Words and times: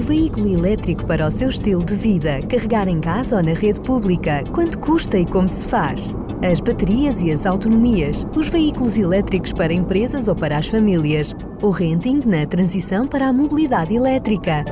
Veículo 0.00 0.48
elétrico 0.48 1.04
para 1.06 1.26
o 1.26 1.30
seu 1.30 1.50
estilo 1.50 1.84
de 1.84 1.94
vida, 1.94 2.40
carregar 2.48 2.88
em 2.88 3.00
casa 3.00 3.36
ou 3.36 3.42
na 3.42 3.52
rede 3.52 3.80
pública, 3.80 4.42
quanto 4.50 4.78
custa 4.78 5.18
e 5.18 5.26
como 5.26 5.48
se 5.48 5.68
faz? 5.68 6.16
As 6.42 6.58
baterias 6.60 7.20
e 7.20 7.30
as 7.30 7.44
autonomias, 7.44 8.26
os 8.34 8.48
veículos 8.48 8.96
elétricos 8.96 9.52
para 9.52 9.72
empresas 9.72 10.26
ou 10.26 10.34
para 10.34 10.56
as 10.56 10.66
famílias, 10.66 11.36
o 11.62 11.70
renting 11.70 12.22
na 12.24 12.46
transição 12.46 13.06
para 13.06 13.28
a 13.28 13.32
mobilidade 13.32 13.94
elétrica. 13.94 14.64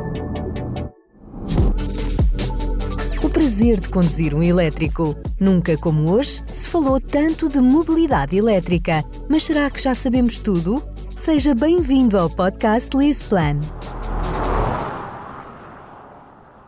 O 3.23 3.29
prazer 3.29 3.79
de 3.79 3.89
conduzir 3.91 4.35
um 4.35 4.43
elétrico. 4.43 5.15
Nunca 5.39 5.77
como 5.77 6.11
hoje 6.11 6.43
se 6.47 6.69
falou 6.69 7.01
tanto 7.01 7.49
de 7.49 7.61
mobilidade 7.61 8.37
elétrica. 8.37 9.05
Mas 9.29 9.45
será 9.45 9.71
que 9.71 9.81
já 9.81 9.95
sabemos 9.95 10.41
tudo? 10.41 10.83
Seja 11.17 11.55
bem-vindo 11.55 12.19
ao 12.19 12.31
podcast 12.31 12.91
Plan. 13.29 13.78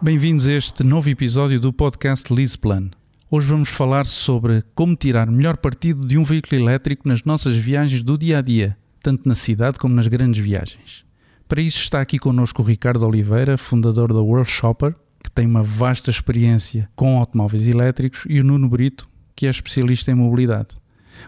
Bem-vindos 0.02 0.46
a 0.46 0.52
este 0.54 0.82
novo 0.82 1.10
episódio 1.10 1.60
do 1.60 1.74
podcast 1.74 2.26
Plan. 2.56 2.88
Hoje 3.30 3.46
vamos 3.46 3.68
falar 3.68 4.06
sobre 4.06 4.64
como 4.74 4.96
tirar 4.96 5.30
melhor 5.30 5.58
partido 5.58 6.06
de 6.06 6.16
um 6.16 6.24
veículo 6.24 6.58
elétrico 6.58 7.06
nas 7.06 7.22
nossas 7.22 7.54
viagens 7.54 8.00
do 8.00 8.16
dia 8.16 8.38
a 8.38 8.40
dia, 8.40 8.78
tanto 9.02 9.28
na 9.28 9.34
cidade 9.34 9.78
como 9.78 9.94
nas 9.94 10.06
grandes 10.06 10.42
viagens. 10.42 11.04
Para 11.46 11.60
isso 11.60 11.82
está 11.82 12.00
aqui 12.00 12.18
connosco 12.18 12.62
o 12.62 12.64
Ricardo 12.64 13.06
Oliveira, 13.06 13.58
fundador 13.58 14.10
da 14.10 14.20
World 14.20 14.50
Shopper, 14.50 14.94
que 15.22 15.30
tem 15.30 15.46
uma 15.46 15.62
vasta 15.62 16.10
experiência 16.10 16.88
com 16.96 17.18
automóveis 17.18 17.68
elétricos, 17.68 18.24
e 18.26 18.40
o 18.40 18.44
Nuno 18.44 18.70
Brito, 18.70 19.06
que 19.36 19.46
é 19.46 19.50
especialista 19.50 20.10
em 20.10 20.14
mobilidade. 20.14 20.79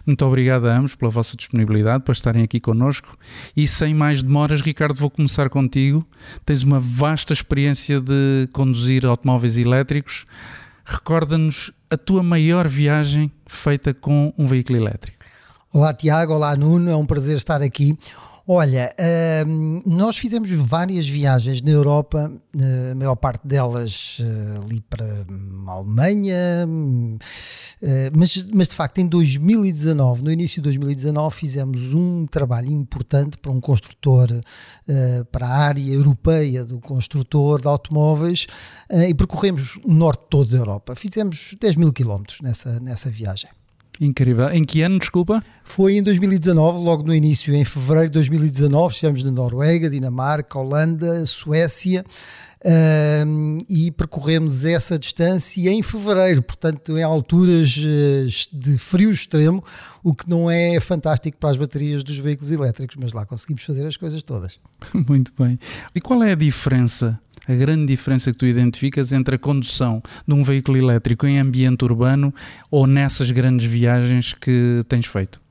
Muito 0.05 0.25
obrigado 0.25 0.67
a 0.67 0.77
ambos 0.77 0.95
pela 0.95 1.11
vossa 1.11 1.35
disponibilidade, 1.35 2.03
para 2.03 2.11
estarem 2.11 2.43
aqui 2.43 2.59
connosco. 2.59 3.17
E 3.55 3.67
sem 3.67 3.93
mais 3.93 4.21
demoras, 4.21 4.61
Ricardo, 4.61 4.95
vou 4.95 5.09
começar 5.09 5.49
contigo. 5.49 6.05
Tens 6.45 6.63
uma 6.63 6.79
vasta 6.79 7.33
experiência 7.33 7.99
de 7.99 8.47
conduzir 8.51 9.05
automóveis 9.05 9.57
elétricos. 9.57 10.25
Recorda-nos 10.85 11.71
a 11.89 11.97
tua 11.97 12.21
maior 12.21 12.67
viagem 12.67 13.31
feita 13.45 13.93
com 13.93 14.33
um 14.37 14.45
veículo 14.45 14.77
elétrico. 14.77 15.23
Olá, 15.71 15.93
Tiago. 15.93 16.33
Olá, 16.33 16.55
Nuno. 16.55 16.89
É 16.89 16.95
um 16.95 17.05
prazer 17.05 17.37
estar 17.37 17.61
aqui. 17.61 17.97
Olha, 18.45 18.93
uh, 18.99 19.89
nós 19.89 20.17
fizemos 20.17 20.51
várias 20.51 21.07
viagens 21.07 21.61
na 21.61 21.71
Europa, 21.71 22.29
uh, 22.29 22.91
a 22.91 22.95
maior 22.95 23.15
parte 23.15 23.47
delas 23.47 24.19
uh, 24.19 24.65
ali 24.65 24.81
para 24.81 25.05
a 25.65 25.71
Alemanha, 25.71 26.67
mas, 28.15 28.45
mas 28.53 28.69
de 28.69 28.75
facto 28.75 28.99
em 28.99 29.07
2019, 29.07 30.23
no 30.23 30.31
início 30.31 30.61
de 30.61 30.63
2019, 30.63 31.35
fizemos 31.35 31.93
um 31.93 32.25
trabalho 32.25 32.71
importante 32.71 33.37
para 33.37 33.51
um 33.51 33.59
construtor, 33.59 34.29
para 35.31 35.47
a 35.47 35.57
área 35.57 35.93
europeia 35.93 36.63
do 36.63 36.79
construtor 36.79 37.61
de 37.61 37.67
automóveis 37.67 38.47
e 38.89 39.13
percorremos 39.13 39.77
o 39.83 39.93
norte 39.93 40.23
todo 40.29 40.49
da 40.51 40.57
Europa. 40.57 40.95
Fizemos 40.95 41.55
10 41.59 41.75
mil 41.75 41.91
quilómetros 41.91 42.39
nessa, 42.41 42.79
nessa 42.79 43.09
viagem. 43.09 43.49
Incrível. 44.03 44.49
Em 44.49 44.63
que 44.63 44.81
ano, 44.81 44.99
desculpa? 44.99 45.43
Foi 45.63 45.95
em 45.95 46.03
2019, 46.03 46.83
logo 46.83 47.03
no 47.03 47.15
início, 47.15 47.55
em 47.55 47.63
fevereiro 47.63 48.09
de 48.09 48.13
2019, 48.13 48.93
estivemos 48.93 49.23
na 49.23 49.31
Noruega, 49.31 49.89
Dinamarca, 49.89 50.59
Holanda, 50.59 51.25
Suécia. 51.25 52.05
Uh, 52.65 53.57
e 53.67 53.91
percorremos 53.91 54.63
essa 54.63 54.97
distância 54.97 55.69
em 55.69 55.83
fevereiro, 55.83 56.41
portanto, 56.41 56.97
em 56.97 57.03
alturas 57.03 57.75
uh, 57.75 58.57
de 58.57 58.77
frio 58.77 59.11
extremo, 59.11 59.61
o 60.01 60.13
que 60.13 60.29
não 60.29 60.49
é 60.49 60.79
fantástico 60.79 61.37
para 61.37 61.49
as 61.49 61.57
baterias 61.57 62.05
dos 62.05 62.17
veículos 62.17 62.51
elétricos, 62.51 62.95
mas 62.97 63.11
lá 63.11 63.25
conseguimos 63.25 63.63
fazer 63.63 63.85
as 63.85 63.97
coisas 63.97 64.23
todas. 64.23 64.61
Muito 64.93 65.33
bem. 65.37 65.59
E 65.93 65.99
qual 65.99 66.23
é 66.23 66.31
a 66.31 66.35
diferença 66.35 67.19
a 67.47 67.53
grande 67.53 67.85
diferença 67.85 68.31
que 68.31 68.37
tu 68.37 68.45
identificas 68.45 69.11
entre 69.11 69.35
a 69.35 69.39
condução 69.39 70.01
de 70.27 70.33
um 70.33 70.43
veículo 70.43 70.77
elétrico 70.77 71.25
em 71.25 71.39
ambiente 71.39 71.83
urbano 71.83 72.33
ou 72.71 72.87
nessas 72.87 73.31
grandes 73.31 73.65
viagens 73.65 74.33
que 74.33 74.83
tens 74.87 75.05
feito? 75.05 75.41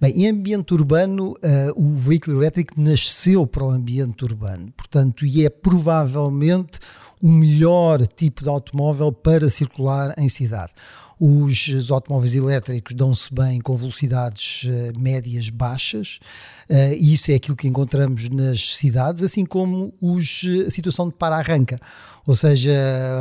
Bem, 0.00 0.24
em 0.24 0.28
ambiente 0.28 0.74
urbano, 0.74 1.32
uh, 1.32 1.36
o 1.74 1.94
veículo 1.94 2.40
elétrico 2.40 2.80
nasceu 2.80 3.46
para 3.46 3.64
o 3.64 3.70
ambiente 3.70 4.24
urbano, 4.24 4.70
portanto, 4.76 5.24
e 5.26 5.44
é 5.44 5.50
provavelmente 5.50 6.78
o 7.22 7.28
melhor 7.28 8.06
tipo 8.06 8.42
de 8.42 8.48
automóvel 8.48 9.10
para 9.10 9.48
circular 9.48 10.14
em 10.18 10.28
cidade. 10.28 10.72
Os 11.18 11.90
automóveis 11.90 12.34
elétricos 12.34 12.94
dão-se 12.94 13.32
bem 13.32 13.58
com 13.60 13.74
velocidades 13.76 14.64
uh, 14.64 14.98
médias 14.98 15.48
baixas, 15.48 16.18
uh, 16.68 16.92
e 16.92 17.14
isso 17.14 17.30
é 17.30 17.34
aquilo 17.34 17.56
que 17.56 17.66
encontramos 17.66 18.28
nas 18.28 18.76
cidades, 18.76 19.22
assim 19.22 19.46
como 19.46 19.94
os, 20.00 20.42
a 20.66 20.70
situação 20.70 21.08
de 21.08 21.14
para-arranca. 21.14 21.80
Ou 22.26 22.34
seja, 22.34 22.72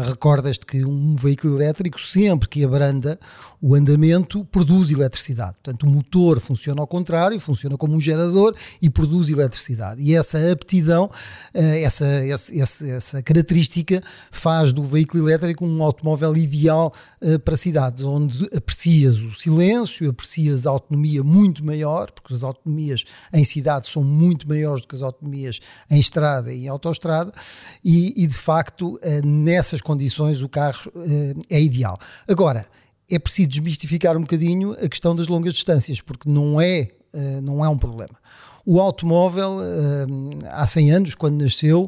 recordas-te 0.07 0.65
que 0.65 0.83
um 0.83 1.15
veículo 1.15 1.55
elétrico, 1.55 2.01
sempre 2.01 2.49
que 2.49 2.63
abranda 2.63 3.19
o 3.61 3.75
andamento, 3.75 4.43
produz 4.45 4.89
eletricidade. 4.89 5.53
Portanto, 5.63 5.83
o 5.83 5.89
motor 5.89 6.39
funciona 6.39 6.81
ao 6.81 6.87
contrário, 6.87 7.39
funciona 7.39 7.77
como 7.77 7.95
um 7.95 8.01
gerador 8.01 8.55
e 8.81 8.89
produz 8.89 9.29
eletricidade. 9.29 10.01
E 10.01 10.15
essa 10.15 10.51
aptidão, 10.51 11.09
eh, 11.53 11.81
essa, 11.83 12.05
essa, 12.05 12.87
essa 12.87 13.21
característica 13.21 14.01
faz 14.31 14.73
do 14.73 14.83
veículo 14.83 15.29
elétrico 15.29 15.65
um 15.65 15.83
automóvel 15.83 16.35
ideal 16.35 16.91
eh, 17.21 17.37
para 17.37 17.55
cidades, 17.55 18.03
onde 18.03 18.49
aprecias 18.55 19.17
o 19.17 19.33
silêncio, 19.33 20.09
aprecias 20.09 20.65
a 20.65 20.71
autonomia 20.71 21.23
muito 21.23 21.63
maior, 21.63 22.11
porque 22.11 22.33
as 22.33 22.43
autonomias 22.43 23.03
em 23.31 23.43
cidades 23.43 23.91
são 23.91 24.03
muito 24.03 24.47
maiores 24.47 24.81
do 24.81 24.87
que 24.87 24.95
as 24.95 25.01
autonomias 25.01 25.59
em 25.89 25.99
estrada 25.99 26.51
e 26.51 26.65
em 26.65 26.67
autoestrada, 26.67 27.31
e, 27.83 28.23
e 28.23 28.27
de 28.27 28.35
facto 28.35 28.94
eh, 29.01 29.21
nessas 29.23 29.81
condições 29.81 30.41
o 30.41 30.49
carro 30.49 30.91
eh, 30.95 31.33
é 31.49 31.61
ideal. 31.61 31.99
Agora, 32.27 32.65
é 33.09 33.19
preciso 33.19 33.49
desmistificar 33.49 34.17
um 34.17 34.21
bocadinho 34.21 34.73
a 34.73 34.89
questão 34.89 35.15
das 35.15 35.27
longas 35.27 35.53
distâncias, 35.53 36.01
porque 36.01 36.29
não 36.29 36.59
é, 36.59 36.87
eh, 37.13 37.41
não 37.41 37.63
é 37.63 37.69
um 37.69 37.77
problema. 37.77 38.15
O 38.65 38.81
automóvel, 38.81 39.59
há 40.49 40.65
100 40.65 40.91
anos, 40.91 41.13
quando 41.13 41.39
nasceu, 41.39 41.87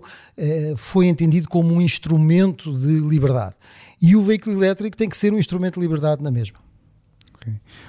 foi 0.75 1.07
entendido 1.07 1.49
como 1.49 1.73
um 1.73 1.81
instrumento 1.81 2.71
de 2.71 2.99
liberdade. 2.99 3.55
E 3.99 4.15
o 4.15 4.21
veículo 4.21 4.55
elétrico 4.63 4.95
tem 4.95 5.09
que 5.09 5.17
ser 5.17 5.33
um 5.33 5.39
instrumento 5.39 5.73
de 5.73 5.79
liberdade 5.79 6.21
na 6.21 6.29
mesma. 6.29 6.59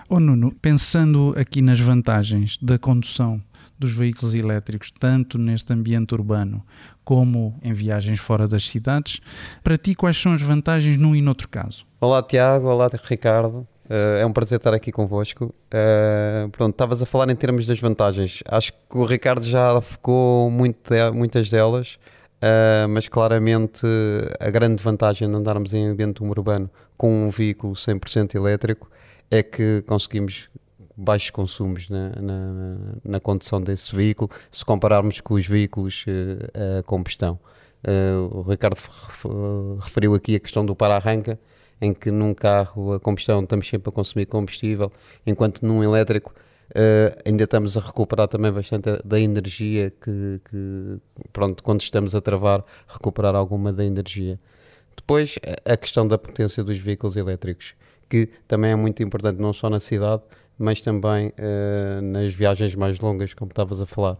Oh 0.09 0.21
Nuno, 0.21 0.53
pensando 0.61 1.35
aqui 1.37 1.63
nas 1.63 1.79
vantagens 1.81 2.59
da 2.61 2.79
condução 2.79 3.43
dos 3.79 3.95
veículos 3.95 4.35
elétricos, 4.35 4.91
tanto 4.91 5.39
neste 5.39 5.73
ambiente 5.73 6.15
urbano 6.15 6.65
como 7.05 7.59
em 7.63 7.73
viagens 7.73 8.19
fora 8.19 8.49
das 8.49 8.69
cidades. 8.69 9.21
Para 9.63 9.79
ti, 9.79 9.95
quais 9.95 10.17
são 10.17 10.33
as 10.33 10.43
vantagens 10.43 10.97
num 10.97 11.15
e 11.15 11.23
noutro 11.23 11.49
caso? 11.49 11.87
Olá, 12.01 12.23
Tiago. 12.23 12.69
Olá, 12.69 12.91
Ricardo. 13.05 13.67
Uh, 13.89 14.19
é 14.21 14.27
um 14.27 14.33
prazer 14.33 14.59
estar 14.59 14.75
aqui 14.75 14.93
convosco. 14.93 15.55
Uh, 15.73 16.49
pronto, 16.51 16.73
estavas 16.73 17.01
a 17.01 17.07
falar 17.07 17.31
em 17.31 17.37
termos 17.37 17.67
das 17.67 17.81
vantagens. 17.81 18.43
Acho 18.47 18.73
que 18.73 18.99
o 18.99 19.05
Ricardo 19.05 19.45
já 19.45 19.81
focou 19.81 20.51
muito 20.51 20.91
de, 20.91 21.11
muitas 21.11 21.49
delas, 21.49 21.99
uh, 22.43 22.87
mas 22.89 23.09
claramente 23.09 23.87
a 24.39 24.51
grande 24.51 24.83
vantagem 24.83 25.27
de 25.29 25.35
andarmos 25.35 25.73
em 25.73 25.87
ambiente 25.87 26.23
urbano 26.23 26.69
com 26.99 27.27
um 27.27 27.31
veículo 27.31 27.73
100% 27.73 28.35
elétrico 28.35 28.91
é 29.31 29.43
que 29.43 29.83
conseguimos 29.83 30.49
baixos 30.97 31.31
consumos 31.31 31.89
na, 31.89 32.11
na, 32.21 32.77
na, 33.05 33.21
condução 33.21 33.61
desse 33.61 33.95
veículo, 33.95 34.31
se 34.51 34.65
compararmos 34.65 35.21
com 35.21 35.35
os 35.35 35.47
veículos 35.47 36.05
uh, 36.09 36.81
a 36.81 36.83
combustão. 36.83 37.39
Uh, 37.87 38.39
o 38.39 38.43
Ricardo 38.43 38.77
referiu 39.81 40.15
aqui 40.15 40.35
a 40.35 40.41
questão 40.41 40.67
do 40.67 40.75
para-arranca, 40.75 41.39
em 41.81 41.95
que 41.95 42.11
num 42.11 42.35
carro 42.35 42.95
a 42.95 42.99
combustão 42.99 43.41
estamos 43.43 43.69
sempre 43.69 43.91
a 43.91 43.93
consumir 43.93 44.27
combustível, 44.27 44.93
enquanto 45.25 45.65
num 45.65 45.85
elétrico 45.85 46.35
uh, 46.71 47.23
ainda 47.25 47.45
estamos 47.45 47.77
a 47.77 47.81
recuperar 47.81 48.27
também 48.27 48.51
bastante 48.51 48.91
da 49.05 49.21
energia 49.21 49.91
que, 49.91 50.41
que, 50.51 50.99
pronto, 51.33 51.63
quando 51.63 51.81
estamos 51.81 52.15
a 52.17 52.21
travar, 52.21 52.65
recuperar 52.89 53.37
alguma 53.37 53.73
da 53.73 53.85
energia. 53.85 54.37
Depois, 54.97 55.39
a 55.65 55.77
questão 55.77 56.09
da 56.09 56.19
potência 56.19 56.65
dos 56.65 56.77
veículos 56.77 57.17
elétricos, 57.17 57.75
que 58.09 58.29
também 58.47 58.73
é 58.73 58.77
muito 58.77 59.03
importante 59.03 59.41
não 59.41 59.53
só 59.53 59.69
na 59.69 59.81
cidade, 59.81 60.23
mas 60.59 60.81
também 60.81 61.29
uh, 61.29 62.03
nas 62.03 62.35
viagens 62.35 62.75
mais 62.75 62.99
longas, 62.99 63.33
como 63.35 63.51
estavas 63.51 63.81
a 63.81 63.87
falar. 63.87 64.19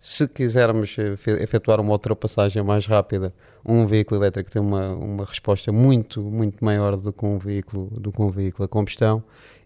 Se 0.00 0.28
quisermos 0.28 0.96
efetuar 1.40 1.80
uma 1.80 1.92
ultrapassagem 1.92 2.62
mais 2.62 2.86
rápida, 2.86 3.34
um 3.64 3.84
veículo 3.84 4.20
elétrico 4.20 4.50
tem 4.50 4.62
uma, 4.62 4.94
uma 4.94 5.24
resposta 5.24 5.72
muito, 5.72 6.22
muito 6.22 6.64
maior 6.64 6.96
do 6.96 7.12
que 7.12 7.26
um 7.26 7.36
veículo, 7.36 7.88
do 7.98 8.12
que 8.12 8.22
um 8.22 8.30
veículo 8.30 8.64
a 8.64 8.68
combustão 8.68 9.24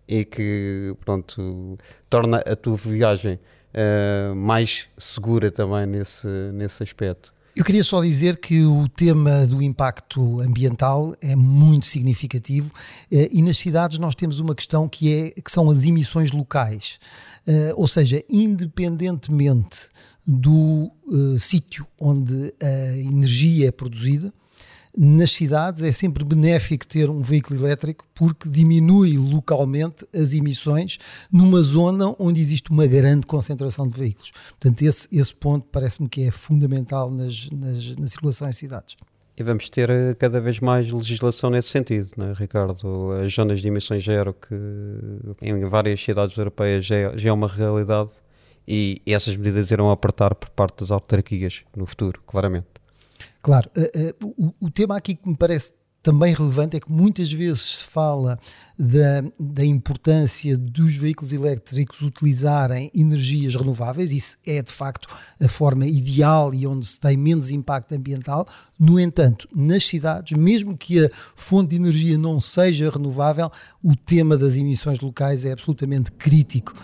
e 0.08 0.24
que, 0.24 0.96
pronto, 1.04 1.78
torna 2.08 2.38
a 2.38 2.56
tua 2.56 2.76
viagem 2.76 3.38
uh, 3.74 4.34
mais 4.34 4.88
segura 4.96 5.50
também 5.50 5.86
nesse, 5.86 6.26
nesse 6.26 6.82
aspecto. 6.82 7.32
Eu 7.54 7.64
queria 7.64 7.84
só 7.84 8.00
dizer 8.02 8.38
que 8.38 8.64
o 8.64 8.88
tema 8.88 9.46
do 9.46 9.60
impacto 9.60 10.40
ambiental 10.40 11.14
é 11.20 11.36
muito 11.36 11.84
significativo 11.84 12.72
eh, 13.10 13.28
e 13.30 13.42
nas 13.42 13.58
cidades 13.58 13.98
nós 13.98 14.14
temos 14.14 14.40
uma 14.40 14.54
questão 14.54 14.88
que, 14.88 15.12
é, 15.12 15.30
que 15.40 15.50
são 15.50 15.70
as 15.70 15.84
emissões 15.84 16.32
locais. 16.32 16.98
Uh, 17.46 17.74
ou 17.76 17.86
seja, 17.86 18.24
independentemente 18.30 19.90
do 20.26 20.90
uh, 21.06 21.38
sítio 21.38 21.86
onde 22.00 22.54
a 22.62 22.96
energia 22.96 23.68
é 23.68 23.70
produzida. 23.70 24.32
Nas 24.96 25.32
cidades 25.32 25.82
é 25.82 25.90
sempre 25.90 26.22
benéfico 26.22 26.86
ter 26.86 27.08
um 27.08 27.22
veículo 27.22 27.58
elétrico 27.60 28.04
porque 28.14 28.46
diminui 28.46 29.16
localmente 29.16 30.06
as 30.14 30.34
emissões 30.34 30.98
numa 31.32 31.62
zona 31.62 32.14
onde 32.18 32.40
existe 32.40 32.70
uma 32.70 32.86
grande 32.86 33.26
concentração 33.26 33.88
de 33.88 33.98
veículos. 33.98 34.32
Portanto, 34.50 34.82
esse, 34.82 35.08
esse 35.10 35.34
ponto 35.34 35.66
parece-me 35.72 36.08
que 36.10 36.24
é 36.24 36.30
fundamental 36.30 37.10
nas, 37.10 37.48
nas, 37.50 37.96
na 37.96 38.06
circulação 38.06 38.48
em 38.48 38.52
cidades. 38.52 38.96
E 39.34 39.42
vamos 39.42 39.70
ter 39.70 39.88
eh, 39.88 40.14
cada 40.14 40.40
vez 40.42 40.60
mais 40.60 40.92
legislação 40.92 41.48
nesse 41.48 41.70
sentido, 41.70 42.10
não 42.18 42.26
é, 42.26 42.32
Ricardo? 42.34 43.12
As 43.12 43.32
zonas 43.32 43.62
de 43.62 43.68
emissões 43.68 44.04
zero, 44.04 44.34
que 44.34 44.54
em 45.40 45.64
várias 45.64 46.04
cidades 46.04 46.36
europeias 46.36 46.84
já 46.84 46.96
é, 46.96 47.18
já 47.18 47.30
é 47.30 47.32
uma 47.32 47.48
realidade, 47.48 48.10
e 48.68 49.00
essas 49.06 49.34
medidas 49.34 49.70
irão 49.70 49.90
apertar 49.90 50.34
por 50.34 50.50
parte 50.50 50.80
das 50.80 50.90
autarquias 50.90 51.62
no 51.74 51.86
futuro, 51.86 52.22
claramente. 52.26 52.71
Claro, 53.42 53.70
uh, 53.76 54.26
uh, 54.26 54.54
o, 54.60 54.66
o, 54.66 54.70
tema 54.70 54.96
aqui 54.96 55.14
que 55.14 55.28
me 55.28 55.36
parece 55.36 55.72
também 56.02 56.34
relevante 56.34 56.76
é 56.76 56.80
que 56.80 56.90
muitas 56.90 57.32
vezes 57.32 57.60
se 57.60 57.84
fala 57.86 58.38
da, 58.76 59.22
da 59.38 59.64
importância 59.64 60.58
dos 60.58 60.96
veículos 60.96 61.32
elétricos 61.32 62.00
utilizarem 62.02 62.90
energias 62.94 63.54
renováveis, 63.54 64.10
isso 64.10 64.36
é 64.44 64.60
de 64.60 64.72
facto 64.72 65.08
a 65.40 65.48
forma 65.48 65.86
ideal 65.86 66.52
e 66.52 66.66
onde 66.66 66.86
se 66.86 66.98
tem 66.98 67.16
menos 67.16 67.50
impacto 67.50 67.94
ambiental. 67.94 68.46
No 68.78 68.98
entanto, 68.98 69.48
nas 69.54 69.86
cidades, 69.86 70.36
mesmo 70.36 70.76
que 70.76 71.04
a 71.04 71.10
fonte 71.36 71.70
de 71.70 71.76
energia 71.76 72.18
não 72.18 72.40
seja 72.40 72.90
renovável, 72.90 73.48
o 73.82 73.94
tema 73.94 74.36
das 74.36 74.56
emissões 74.56 74.98
locais 74.98 75.44
é 75.44 75.52
absolutamente 75.52 76.10
crítico 76.10 76.74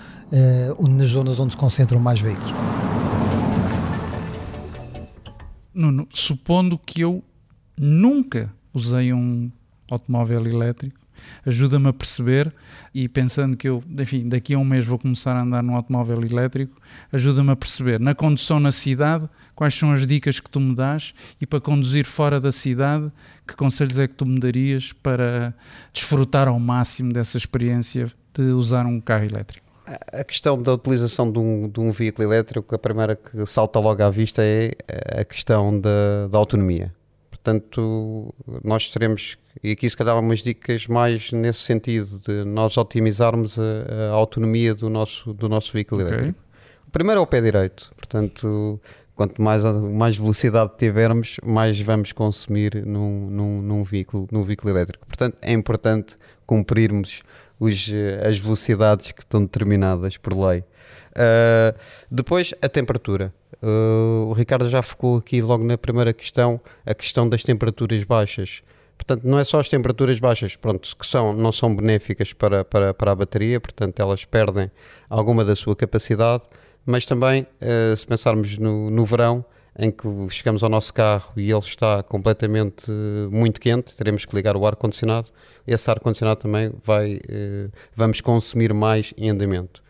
uh, 0.79 0.89
nas 0.89 1.09
zonas 1.09 1.41
onde 1.41 1.55
se 1.55 1.59
concentram 1.59 1.99
mais 1.99 2.21
veículos. 2.21 2.53
Nuno, 5.79 6.09
supondo 6.13 6.77
que 6.77 7.03
eu 7.03 7.23
nunca 7.79 8.53
usei 8.75 9.13
um 9.13 9.49
automóvel 9.89 10.45
elétrico, 10.45 10.99
ajuda-me 11.47 11.87
a 11.87 11.93
perceber 11.93 12.53
e 12.93 13.09
pensando 13.09 13.57
que 13.57 13.69
eu, 13.69 13.83
enfim, 13.97 14.29
daqui 14.29 14.55
a 14.55 14.59
um 14.59 14.65
mês 14.65 14.85
vou 14.85 14.99
começar 14.99 15.37
a 15.37 15.43
andar 15.43 15.63
num 15.63 15.77
automóvel 15.77 16.21
elétrico, 16.25 16.81
ajuda-me 17.13 17.53
a 17.53 17.57
perceber 17.57 18.01
na 18.01 18.13
condução 18.13 18.59
na 18.59 18.73
cidade 18.73 19.29
quais 19.55 19.73
são 19.73 19.93
as 19.93 20.05
dicas 20.05 20.41
que 20.41 20.51
tu 20.51 20.59
me 20.59 20.75
dás 20.75 21.15
e 21.41 21.47
para 21.47 21.61
conduzir 21.61 22.05
fora 22.05 22.41
da 22.41 22.51
cidade, 22.51 23.13
que 23.47 23.55
conselhos 23.55 24.01
é 24.01 24.09
que 24.09 24.15
tu 24.15 24.27
me 24.27 24.41
darias 24.41 24.93
para 24.93 25.55
desfrutar 25.93 26.49
ao 26.49 26.59
máximo 26.59 27.13
dessa 27.13 27.39
experiência 27.39 28.11
de 28.35 28.43
usar 28.51 28.85
um 28.85 29.01
carro 29.01 29.27
elétrico? 29.27 29.68
A 30.13 30.25
questão 30.25 30.61
da 30.61 30.75
utilização 30.75 31.31
de 31.31 31.39
um, 31.39 31.69
de 31.69 31.81
um 31.81 31.91
veículo 31.91 32.29
elétrico, 32.29 32.75
a 32.75 32.79
primeira 32.79 33.17
que 33.17 33.47
salta 33.47 33.79
logo 33.79 34.03
à 34.03 34.11
vista 34.11 34.43
é 34.43 34.73
a 35.21 35.25
questão 35.25 35.79
da, 35.79 36.29
da 36.31 36.39
autonomia. 36.39 36.93
Portanto, 37.31 38.35
nós 38.63 38.91
teremos, 38.91 39.39
e 39.63 39.73
aqui 39.73 39.89
se 39.89 39.97
calhar 39.97 40.19
umas 40.19 40.41
dicas 40.41 40.87
mais 40.87 41.33
nesse 41.33 41.61
sentido, 41.61 42.19
de 42.19 42.45
nós 42.45 42.77
otimizarmos 42.77 43.59
a, 43.59 43.63
a 44.11 44.15
autonomia 44.15 44.75
do 44.75 44.91
nosso, 44.91 45.33
do 45.33 45.49
nosso 45.49 45.73
veículo 45.73 46.03
okay. 46.03 46.15
elétrico. 46.15 46.41
O 46.87 46.91
primeiro 46.91 47.21
é 47.21 47.23
o 47.23 47.27
pé 47.27 47.41
direito, 47.41 47.93
portanto, 47.97 48.81
quanto 49.15 49.41
mais, 49.41 49.63
mais 49.65 50.17
velocidade 50.17 50.73
tivermos, 50.79 51.37
mais 51.43 51.81
vamos 51.81 52.13
consumir 52.13 52.85
num, 52.87 53.29
num, 53.31 53.63
num, 53.63 53.85
veículo, 53.85 54.29
num 54.31 54.43
veículo 54.43 54.73
elétrico. 54.73 55.07
Portanto, 55.07 55.37
é 55.41 55.53
importante 55.53 56.15
cumprirmos 56.47 57.23
os, 57.59 57.91
as 58.27 58.39
velocidades 58.39 59.13
que 59.13 59.21
estão 59.21 59.43
determinadas 59.43 60.17
por 60.17 60.33
lei. 60.33 60.65
Uh, 61.11 61.77
depois, 62.11 62.55
a 62.63 62.69
temperatura. 62.69 63.35
Uh, 63.63 64.27
o 64.29 64.33
Ricardo 64.33 64.69
já 64.69 64.83
focou 64.83 65.19
aqui 65.19 65.43
logo 65.43 65.65
na 65.65 65.77
primeira 65.77 66.13
questão, 66.13 66.61
a 66.87 66.95
questão 66.95 67.29
das 67.29 67.43
temperaturas 67.43 68.05
baixas. 68.05 68.63
Portanto, 68.97 69.25
não 69.25 69.39
é 69.39 69.45
só 69.45 69.61
as 69.61 69.69
temperaturas 69.69 70.19
baixas, 70.19 70.57
pronto, 70.57 70.97
que 70.97 71.07
são, 71.07 71.33
não 71.33 71.53
são 71.53 71.75
benéficas 71.75 72.33
para, 72.33 72.65
para, 72.65 72.93
para 72.93 73.13
a 73.13 73.15
bateria, 73.15 73.61
portanto, 73.61 73.99
elas 74.01 74.25
perdem 74.25 74.71
alguma 75.09 75.45
da 75.45 75.55
sua 75.55 75.75
capacidade, 75.77 76.45
mas 76.85 77.05
também, 77.05 77.43
uh, 77.43 77.97
se 77.97 78.07
pensarmos 78.07 78.59
no, 78.59 78.91
no 78.91 79.05
verão, 79.05 79.45
em 79.79 79.93
que 79.93 80.09
chegamos 80.31 80.65
ao 80.65 80.69
nosso 80.69 80.93
carro 80.93 81.33
e 81.37 81.51
ele 81.51 81.61
está 81.61 82.03
completamente 82.03 82.91
uh, 82.91 83.31
muito 83.31 83.61
quente, 83.61 83.95
teremos 83.95 84.25
que 84.25 84.35
ligar 84.35 84.57
o 84.57 84.67
ar-condicionado, 84.67 85.29
esse 85.67 85.89
ar-condicionado 85.89 86.41
também 86.41 86.73
vai, 86.85 87.15
uh, 87.15 87.71
vamos 87.95 88.21
consumir 88.21 88.75
mais 88.75 89.15
em 89.17 89.31
andamento. 89.31 89.81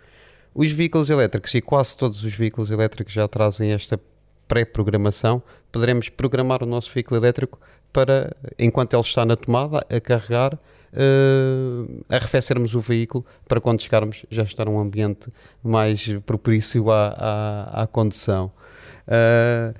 Os 0.54 0.70
veículos 0.70 1.08
elétricos, 1.08 1.54
e 1.54 1.62
quase 1.62 1.96
todos 1.96 2.22
os 2.22 2.34
veículos 2.34 2.70
elétricos 2.70 3.14
já 3.14 3.26
trazem 3.26 3.72
esta 3.72 3.98
pré-programação, 4.46 5.42
poderemos 5.72 6.10
programar 6.10 6.62
o 6.62 6.66
nosso 6.66 6.92
veículo 6.92 7.18
elétrico 7.18 7.58
para, 7.90 8.36
enquanto 8.58 8.92
ele 8.92 9.02
está 9.02 9.24
na 9.24 9.36
tomada, 9.36 9.86
a 9.88 10.00
carregar, 10.00 10.54
uh, 10.54 12.04
arrefecermos 12.10 12.74
o 12.74 12.80
veículo 12.80 13.24
para 13.46 13.58
quando 13.58 13.82
chegarmos 13.82 14.26
já 14.30 14.42
estar 14.42 14.68
um 14.68 14.78
ambiente 14.78 15.30
mais 15.62 16.12
propício 16.26 16.90
à, 16.90 17.08
à, 17.08 17.82
à 17.84 17.86
condução. 17.86 18.52
Uh, 19.08 19.74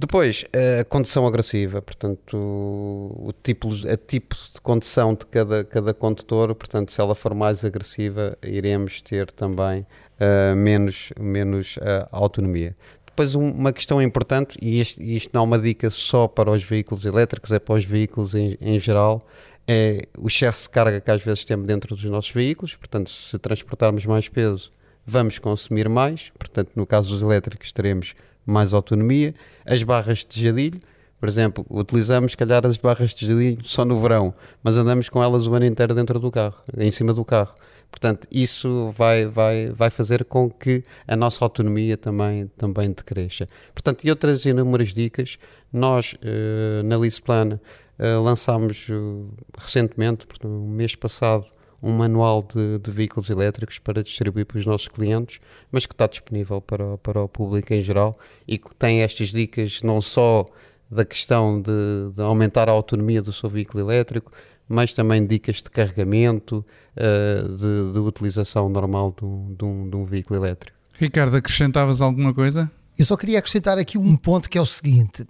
depois, 0.00 0.46
a 0.80 0.82
condução 0.84 1.26
agressiva, 1.26 1.82
portanto, 1.82 2.34
o 2.34 3.34
tipo, 3.42 3.68
a 3.86 3.98
tipo 3.98 4.34
de 4.34 4.58
condução 4.62 5.12
de 5.12 5.26
cada, 5.26 5.62
cada 5.62 5.92
condutor, 5.92 6.54
portanto, 6.54 6.90
se 6.90 6.98
ela 6.98 7.14
for 7.14 7.34
mais 7.34 7.66
agressiva, 7.66 8.34
iremos 8.42 9.02
ter 9.02 9.30
também 9.30 9.80
uh, 9.80 10.56
menos, 10.56 11.12
menos 11.20 11.76
uh, 11.76 12.08
autonomia. 12.10 12.74
Depois, 13.04 13.34
um, 13.34 13.50
uma 13.50 13.74
questão 13.74 14.00
importante, 14.00 14.56
e 14.62 14.80
isto, 14.80 15.02
isto, 15.02 15.30
não 15.34 15.42
é 15.42 15.44
uma 15.44 15.58
dica 15.58 15.90
só 15.90 16.26
para 16.26 16.50
os 16.50 16.64
veículos 16.64 17.04
elétricos, 17.04 17.52
é 17.52 17.58
para 17.58 17.74
os 17.74 17.84
veículos 17.84 18.34
em, 18.34 18.56
em 18.58 18.80
geral, 18.80 19.20
é 19.68 20.04
o 20.16 20.28
excesso 20.28 20.62
de 20.62 20.70
carga 20.70 20.98
que 20.98 21.10
às 21.10 21.22
vezes 21.22 21.44
temos 21.44 21.66
dentro 21.66 21.94
dos 21.94 22.04
nossos 22.04 22.30
veículos, 22.30 22.74
portanto, 22.74 23.10
se 23.10 23.38
transportarmos 23.38 24.06
mais 24.06 24.30
peso, 24.30 24.72
vamos 25.10 25.38
consumir 25.38 25.88
mais, 25.88 26.30
portanto, 26.38 26.70
no 26.76 26.86
caso 26.86 27.12
dos 27.12 27.22
elétricos, 27.22 27.72
teremos 27.72 28.14
mais 28.46 28.72
autonomia. 28.72 29.34
As 29.66 29.82
barras 29.82 30.24
de 30.28 30.44
jadilho, 30.44 30.80
por 31.18 31.28
exemplo, 31.28 31.66
utilizamos, 31.68 32.32
se 32.32 32.36
calhar, 32.36 32.64
as 32.64 32.78
barras 32.78 33.12
de 33.12 33.26
jadilho 33.26 33.58
só 33.64 33.84
no 33.84 33.98
verão, 33.98 34.32
mas 34.62 34.76
andamos 34.76 35.08
com 35.08 35.22
elas 35.22 35.46
o 35.46 35.54
ano 35.54 35.66
inteiro 35.66 35.94
dentro 35.94 36.18
do 36.20 36.30
carro, 36.30 36.62
em 36.78 36.90
cima 36.90 37.12
do 37.12 37.24
carro. 37.24 37.54
Portanto, 37.90 38.28
isso 38.30 38.92
vai, 38.96 39.26
vai, 39.26 39.66
vai 39.70 39.90
fazer 39.90 40.24
com 40.24 40.48
que 40.48 40.84
a 41.08 41.16
nossa 41.16 41.44
autonomia 41.44 41.96
também, 41.96 42.46
também 42.56 42.88
decresça. 42.88 43.48
Portanto, 43.74 44.04
e 44.04 44.10
outras 44.10 44.46
inúmeras 44.46 44.94
dicas, 44.94 45.38
nós 45.72 46.14
uh, 46.14 46.84
na 46.84 46.96
Lisplan 46.96 47.58
uh, 47.98 48.22
lançámos 48.22 48.88
uh, 48.88 49.28
recentemente, 49.58 50.24
no 50.44 50.68
mês 50.68 50.94
passado, 50.94 51.46
um 51.82 51.92
manual 51.92 52.42
de, 52.42 52.78
de, 52.78 52.90
veículos 52.90 53.30
elétricos 53.30 53.78
para 53.78 54.02
distribuir 54.02 54.44
para 54.44 54.58
os 54.58 54.66
nossos 54.66 54.88
clientes, 54.88 55.40
mas 55.72 55.86
que 55.86 55.94
está 55.94 56.06
disponível 56.06 56.60
para, 56.60 56.98
para 56.98 57.22
o 57.22 57.28
público 57.28 57.72
em 57.72 57.80
geral 57.80 58.18
e 58.46 58.58
que 58.58 58.74
tem 58.74 59.02
estas 59.02 59.28
dicas 59.28 59.80
não 59.82 60.00
só 60.00 60.46
da 60.90 61.04
questão 61.04 61.60
de, 61.60 62.12
de 62.14 62.20
aumentar 62.20 62.68
a 62.68 62.72
autonomia 62.72 63.22
do 63.22 63.32
seu 63.32 63.48
veículo 63.48 63.84
elétrico, 63.84 64.30
mas 64.68 64.92
também 64.92 65.26
dicas 65.26 65.56
de 65.56 65.70
carregamento, 65.70 66.64
uh, 66.96 67.48
de, 67.48 67.92
de, 67.92 67.98
utilização 67.98 68.68
normal 68.68 69.14
de 69.16 69.24
um, 69.24 69.54
de, 69.54 69.64
um, 69.64 69.90
de 69.90 69.96
um 69.96 70.04
veículo 70.04 70.38
elétrico. 70.38 70.76
Ricardo, 70.98 71.36
acrescentavas 71.36 72.00
alguma 72.00 72.34
coisa? 72.34 72.70
Eu 73.00 73.06
só 73.06 73.16
queria 73.16 73.38
acrescentar 73.38 73.78
aqui 73.78 73.96
um 73.96 74.14
ponto 74.14 74.50
que 74.50 74.58
é 74.58 74.60
o 74.60 74.66
seguinte: 74.66 75.22
uh, 75.22 75.26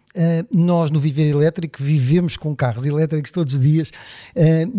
nós 0.52 0.90
no 0.90 0.98
Viver 0.98 1.30
Elétrico 1.30 1.80
vivemos 1.80 2.36
com 2.36 2.52
carros 2.56 2.84
elétricos 2.84 3.30
todos 3.30 3.54
os 3.54 3.60
dias 3.60 3.92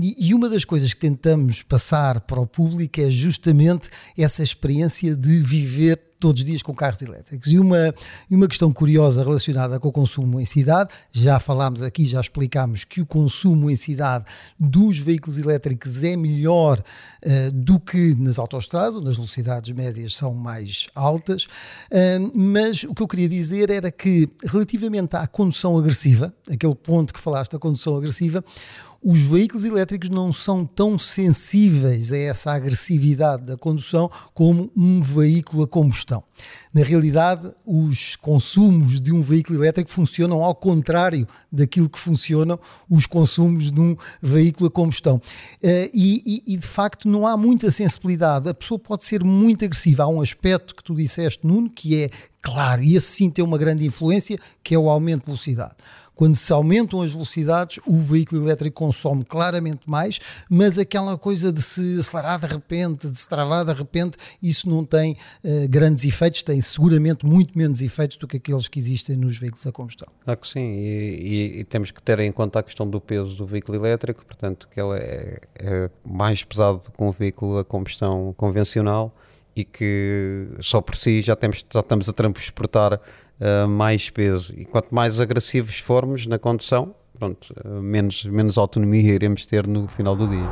e, 0.01 0.27
e, 0.27 0.33
uma 0.33 0.49
das 0.49 0.65
coisas 0.65 0.93
que 0.93 0.99
tentamos 0.99 1.61
passar 1.61 2.19
para 2.19 2.41
o 2.41 2.45
público 2.45 2.99
é 2.99 3.09
justamente 3.09 3.89
essa 4.17 4.43
experiência 4.43 5.15
de 5.15 5.39
viver 5.39 6.01
todos 6.21 6.41
os 6.41 6.45
dias 6.45 6.61
com 6.61 6.73
carros 6.73 7.01
elétricos. 7.01 7.51
E 7.51 7.59
uma, 7.59 7.93
e 8.29 8.35
uma 8.35 8.47
questão 8.47 8.71
curiosa 8.71 9.23
relacionada 9.23 9.79
com 9.79 9.89
o 9.89 9.91
consumo 9.91 10.39
em 10.39 10.45
cidade, 10.45 10.91
já 11.11 11.39
falámos 11.39 11.81
aqui, 11.81 12.05
já 12.05 12.21
explicámos 12.21 12.83
que 12.83 13.01
o 13.01 13.05
consumo 13.05 13.69
em 13.69 13.75
cidade 13.75 14.25
dos 14.57 14.99
veículos 14.99 15.39
elétricos 15.39 16.03
é 16.03 16.15
melhor 16.15 16.79
uh, 16.79 17.51
do 17.51 17.79
que 17.79 18.15
nas 18.15 18.37
autostradas, 18.37 18.95
onde 18.95 19.09
as 19.09 19.15
velocidades 19.15 19.75
médias 19.75 20.13
são 20.13 20.33
mais 20.33 20.87
altas, 20.93 21.45
uh, 21.45 22.31
mas 22.37 22.83
o 22.83 22.93
que 22.93 23.01
eu 23.01 23.07
queria 23.07 23.27
dizer 23.27 23.71
era 23.71 23.91
que 23.91 24.29
relativamente 24.45 25.15
à 25.15 25.25
condução 25.25 25.77
agressiva, 25.77 26.31
aquele 26.49 26.75
ponto 26.75 27.13
que 27.13 27.19
falaste 27.19 27.53
da 27.53 27.59
condução 27.59 27.97
agressiva, 27.97 28.43
os 29.03 29.19
veículos 29.19 29.65
elétricos 29.65 30.09
não 30.09 30.31
são 30.31 30.63
tão 30.63 30.99
sensíveis 30.99 32.11
a 32.11 32.17
essa 32.17 32.51
agressividade 32.51 33.43
da 33.43 33.57
condução 33.57 34.09
como 34.33 34.71
um 34.77 35.01
veículo 35.01 35.63
a 35.63 35.67
combustão. 35.67 36.10
Na 36.73 36.83
realidade, 36.83 37.51
os 37.65 38.15
consumos 38.15 38.99
de 38.99 39.11
um 39.11 39.21
veículo 39.21 39.59
elétrico 39.59 39.89
funcionam 39.89 40.43
ao 40.43 40.55
contrário 40.55 41.27
daquilo 41.51 41.89
que 41.89 41.99
funcionam 41.99 42.59
os 42.89 43.05
consumos 43.05 43.71
de 43.71 43.79
um 43.79 43.95
veículo 44.21 44.67
a 44.67 44.71
combustão. 44.71 45.21
Eh, 45.61 45.89
e, 45.93 46.43
e, 46.47 46.53
e 46.53 46.57
de 46.57 46.67
facto 46.67 47.07
não 47.07 47.27
há 47.27 47.37
muita 47.37 47.69
sensibilidade. 47.69 48.49
A 48.49 48.53
pessoa 48.53 48.79
pode 48.79 49.05
ser 49.05 49.23
muito 49.23 49.63
agressiva. 49.63 50.03
Há 50.03 50.07
um 50.07 50.21
aspecto 50.21 50.75
que 50.75 50.83
tu 50.83 50.95
disseste, 50.95 51.45
Nuno, 51.45 51.69
que 51.69 52.03
é 52.03 52.09
claro, 52.41 52.81
e 52.81 52.95
esse 52.95 53.07
sim 53.07 53.29
tem 53.29 53.45
uma 53.45 53.57
grande 53.57 53.85
influência, 53.85 54.37
que 54.63 54.73
é 54.73 54.79
o 54.79 54.89
aumento 54.89 55.21
de 55.21 55.25
velocidade. 55.27 55.75
Quando 56.21 56.35
se 56.35 56.53
aumentam 56.53 57.01
as 57.01 57.13
velocidades, 57.13 57.79
o 57.83 57.97
veículo 57.97 58.43
elétrico 58.43 58.75
consome 58.75 59.25
claramente 59.25 59.89
mais, 59.89 60.19
mas 60.47 60.77
aquela 60.77 61.17
coisa 61.17 61.51
de 61.51 61.63
se 61.63 61.99
acelerar 61.99 62.39
de 62.39 62.45
repente, 62.45 63.09
de 63.09 63.17
se 63.17 63.27
travar 63.27 63.65
de 63.65 63.73
repente, 63.73 64.19
isso 64.39 64.69
não 64.69 64.85
tem 64.85 65.13
uh, 65.13 65.67
grandes 65.67 66.05
efeitos, 66.05 66.43
tem 66.43 66.61
seguramente 66.61 67.25
muito 67.25 67.57
menos 67.57 67.81
efeitos 67.81 68.17
do 68.17 68.27
que 68.27 68.37
aqueles 68.37 68.67
que 68.67 68.77
existem 68.77 69.17
nos 69.17 69.39
veículos 69.39 69.65
a 69.65 69.71
combustão. 69.71 70.07
Ah, 70.23 70.35
que 70.35 70.47
sim, 70.47 70.59
e, 70.59 71.55
e, 71.55 71.59
e 71.61 71.63
temos 71.63 71.89
que 71.89 72.03
ter 72.03 72.19
em 72.19 72.31
conta 72.31 72.59
a 72.59 72.61
questão 72.61 72.87
do 72.87 73.01
peso 73.01 73.35
do 73.35 73.47
veículo 73.47 73.75
elétrico, 73.79 74.23
portanto, 74.23 74.69
que 74.71 74.79
ele 74.79 74.99
é, 74.99 75.39
é 75.55 75.89
mais 76.07 76.43
pesado 76.43 76.81
que 76.81 77.03
um 77.03 77.09
veículo 77.09 77.57
a 77.57 77.65
combustão 77.65 78.31
convencional 78.37 79.11
e 79.55 79.65
que 79.65 80.49
só 80.59 80.81
por 80.81 80.95
si 80.95 81.19
já, 81.19 81.35
temos, 81.35 81.65
já 81.73 81.79
estamos 81.79 82.07
a 82.07 82.13
transportar 82.13 83.01
uh, 83.41 83.67
mais 83.67 84.09
peso. 84.09 84.53
E 84.55 84.63
quanto 84.63 84.93
mais 84.93 85.19
agressivos 85.19 85.79
formos 85.79 86.25
na 86.27 86.37
condução, 86.37 86.95
pronto, 87.17 87.53
uh, 87.65 87.81
menos, 87.81 88.23
menos 88.25 88.57
autonomia 88.57 89.13
iremos 89.13 89.45
ter 89.45 89.67
no 89.67 89.87
final 89.87 90.15
do 90.15 90.27
dia. 90.27 90.47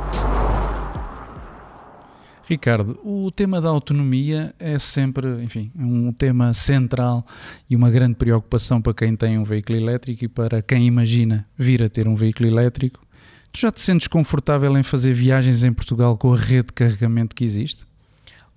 Ricardo, 2.50 2.98
o 3.04 3.30
tema 3.30 3.60
da 3.60 3.68
autonomia 3.68 4.52
é 4.58 4.76
sempre, 4.76 5.40
enfim, 5.40 5.70
um 5.78 6.12
tema 6.12 6.52
central 6.52 7.24
e 7.68 7.76
uma 7.76 7.88
grande 7.90 8.16
preocupação 8.16 8.82
para 8.82 8.92
quem 8.92 9.14
tem 9.14 9.38
um 9.38 9.44
veículo 9.44 9.78
elétrico 9.78 10.24
e 10.24 10.28
para 10.28 10.60
quem 10.60 10.84
imagina 10.84 11.46
vir 11.56 11.80
a 11.80 11.88
ter 11.88 12.08
um 12.08 12.16
veículo 12.16 12.48
elétrico. 12.48 13.06
Tu 13.52 13.60
já 13.60 13.70
te 13.70 13.80
sentes 13.80 14.08
confortável 14.08 14.76
em 14.76 14.82
fazer 14.82 15.12
viagens 15.12 15.62
em 15.62 15.72
Portugal 15.72 16.18
com 16.18 16.32
a 16.32 16.36
rede 16.36 16.66
de 16.66 16.72
carregamento 16.72 17.36
que 17.36 17.44
existe? 17.44 17.84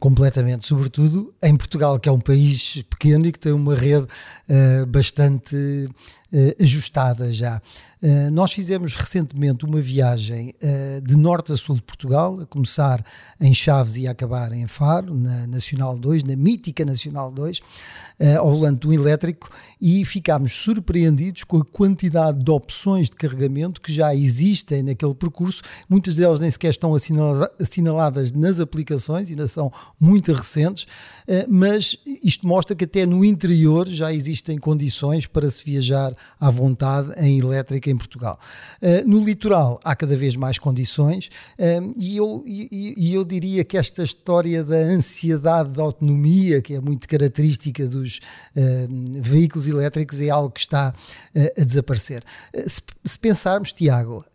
Completamente, 0.03 0.65
sobretudo 0.65 1.33
em 1.41 1.55
Portugal, 1.55 1.97
que 1.97 2.09
é 2.09 2.11
um 2.11 2.19
país 2.19 2.83
pequeno 2.89 3.25
e 3.25 3.31
que 3.31 3.39
tem 3.39 3.53
uma 3.53 3.73
rede 3.73 4.05
uh, 4.05 4.85
bastante 4.85 5.55
uh, 5.55 6.61
ajustada 6.61 7.31
já. 7.31 7.61
Uh, 8.03 8.29
nós 8.31 8.51
fizemos 8.51 8.95
recentemente 8.95 9.63
uma 9.63 9.79
viagem 9.79 10.53
de 11.03 11.15
norte 11.15 11.53
a 11.53 11.55
sul 11.55 11.75
de 11.75 11.81
Portugal, 11.81 12.35
a 12.41 12.45
começar 12.45 13.01
em 13.39 13.53
Chaves 13.53 13.95
e 13.95 14.07
a 14.07 14.11
acabar 14.11 14.51
em 14.51 14.67
Faro, 14.67 15.15
na 15.15 15.47
Nacional 15.47 15.97
2, 15.97 16.25
na 16.25 16.35
mítica 16.35 16.83
Nacional 16.83 17.31
2, 17.31 17.61
ao 18.37 18.51
volante 18.51 18.81
do 18.81 18.93
elétrico, 18.93 19.49
e 19.81 20.03
ficámos 20.05 20.53
surpreendidos 20.53 21.43
com 21.43 21.57
a 21.57 21.65
quantidade 21.65 22.43
de 22.43 22.51
opções 22.51 23.09
de 23.09 23.15
carregamento 23.15 23.81
que 23.81 23.91
já 23.91 24.13
existem 24.13 24.83
naquele 24.83 25.13
percurso. 25.13 25.61
Muitas 25.89 26.15
delas 26.15 26.39
nem 26.39 26.49
sequer 26.51 26.69
estão 26.69 26.93
assinaladas 27.59 28.31
nas 28.31 28.59
aplicações, 28.59 29.29
ainda 29.29 29.47
são 29.47 29.71
muito 29.99 30.31
recentes, 30.33 30.85
mas 31.47 31.97
isto 32.23 32.47
mostra 32.47 32.75
que 32.75 32.85
até 32.85 33.05
no 33.05 33.23
interior 33.23 33.87
já 33.87 34.13
existem 34.13 34.57
condições 34.57 35.25
para 35.25 35.49
se 35.49 35.63
viajar 35.63 36.13
à 36.39 36.49
vontade 36.49 37.13
em 37.17 37.39
elétrica 37.39 37.92
em 37.93 37.97
Portugal. 37.97 38.39
Uh, 38.81 39.07
no 39.07 39.23
litoral 39.23 39.79
há 39.83 39.95
cada 39.95 40.15
vez 40.15 40.35
mais 40.35 40.59
condições 40.59 41.29
uh, 41.59 41.93
e, 41.97 42.17
eu, 42.17 42.43
e, 42.45 43.13
eu 43.13 43.23
diria 43.23 43.63
que 43.63 43.77
esta 43.77 44.03
história 44.03 44.63
da 44.63 44.75
ansiedade 44.75 45.69
da 45.69 45.83
autonomia, 45.83 46.61
que 46.61 46.75
é 46.75 46.81
muito 46.81 47.07
característica 47.07 47.87
dos 47.87 48.19
uh, 48.55 49.21
veículos 49.21 49.67
elétricos, 49.67 50.19
é 50.21 50.29
algo 50.29 50.51
que 50.51 50.61
está 50.61 50.93
a 51.57 51.63
desaparecer. 51.63 52.23
Se, 52.67 53.19
pensarmos, 53.19 53.71
Tiago, 53.71 54.25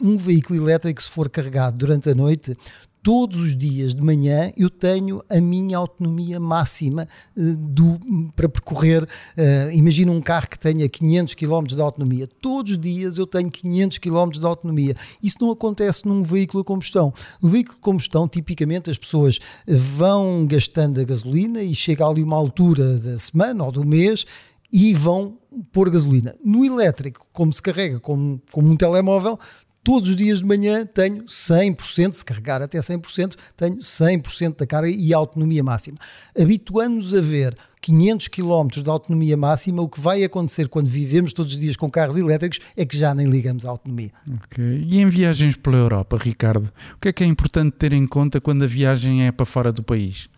um 0.00 0.16
veículo 0.16 0.60
elétrico, 0.60 1.02
se 1.02 1.10
for 1.10 1.28
carregado 1.28 1.76
durante 1.76 2.10
a 2.10 2.14
noite, 2.14 2.56
todos 3.04 3.38
os 3.38 3.54
dias 3.54 3.94
de 3.94 4.00
manhã 4.00 4.50
eu 4.56 4.70
tenho 4.70 5.22
a 5.30 5.38
minha 5.38 5.76
autonomia 5.76 6.40
máxima 6.40 7.06
uh, 7.36 7.56
do, 7.56 8.00
para 8.34 8.48
percorrer. 8.48 9.04
Uh, 9.04 9.70
imagina 9.74 10.10
um 10.10 10.22
carro 10.22 10.48
que 10.48 10.58
tenha 10.58 10.88
500 10.88 11.34
km 11.34 11.64
de 11.66 11.80
autonomia. 11.82 12.26
Todos 12.40 12.72
os 12.72 12.78
dias 12.78 13.18
eu 13.18 13.26
tenho 13.26 13.50
500 13.50 13.98
km 13.98 14.30
de 14.30 14.46
autonomia. 14.46 14.96
Isso 15.22 15.36
não 15.42 15.50
acontece 15.50 16.08
num 16.08 16.22
veículo 16.22 16.62
a 16.62 16.64
combustão. 16.64 17.12
No 17.42 17.48
veículo 17.50 17.76
a 17.78 17.84
combustão, 17.84 18.26
tipicamente 18.26 18.90
as 18.90 18.96
pessoas 18.96 19.38
vão 19.68 20.46
gastando 20.46 20.98
a 20.98 21.04
gasolina 21.04 21.62
e 21.62 21.74
chega 21.74 22.06
ali 22.06 22.22
uma 22.22 22.36
altura 22.36 22.98
da 22.98 23.18
semana 23.18 23.64
ou 23.64 23.70
do 23.70 23.84
mês 23.84 24.24
e 24.72 24.94
vão 24.94 25.36
pôr 25.72 25.90
gasolina. 25.90 26.34
No 26.42 26.64
elétrico, 26.64 27.26
como 27.34 27.52
se 27.52 27.60
carrega 27.60 28.00
como, 28.00 28.40
como 28.50 28.70
um 28.70 28.76
telemóvel, 28.76 29.38
todos 29.84 30.08
os 30.08 30.16
dias 30.16 30.38
de 30.38 30.46
manhã 30.46 30.86
tenho 30.86 31.24
100%, 31.24 32.14
se 32.14 32.24
carregar 32.24 32.62
até 32.62 32.78
100%, 32.78 33.36
tenho 33.54 33.76
100% 33.76 34.56
da 34.56 34.66
carga 34.66 34.88
e 34.88 35.12
autonomia 35.12 35.62
máxima. 35.62 35.98
Habituando-nos 36.36 37.14
a 37.14 37.20
ver 37.20 37.54
500 37.82 38.28
km 38.28 38.68
de 38.82 38.88
autonomia 38.88 39.36
máxima, 39.36 39.82
o 39.82 39.88
que 39.88 40.00
vai 40.00 40.24
acontecer 40.24 40.68
quando 40.68 40.88
vivemos 40.88 41.34
todos 41.34 41.52
os 41.52 41.60
dias 41.60 41.76
com 41.76 41.90
carros 41.90 42.16
elétricos 42.16 42.58
é 42.74 42.86
que 42.86 42.96
já 42.96 43.14
nem 43.14 43.26
ligamos 43.26 43.66
à 43.66 43.70
autonomia. 43.70 44.10
Okay. 44.46 44.88
E 44.90 44.98
em 44.98 45.06
viagens 45.06 45.54
pela 45.54 45.76
Europa, 45.76 46.16
Ricardo, 46.16 46.72
o 46.96 47.00
que 47.00 47.08
é 47.08 47.12
que 47.12 47.22
é 47.22 47.26
importante 47.26 47.76
ter 47.76 47.92
em 47.92 48.06
conta 48.06 48.40
quando 48.40 48.64
a 48.64 48.66
viagem 48.66 49.26
é 49.26 49.30
para 49.30 49.44
fora 49.44 49.70
do 49.70 49.82
país? 49.82 50.30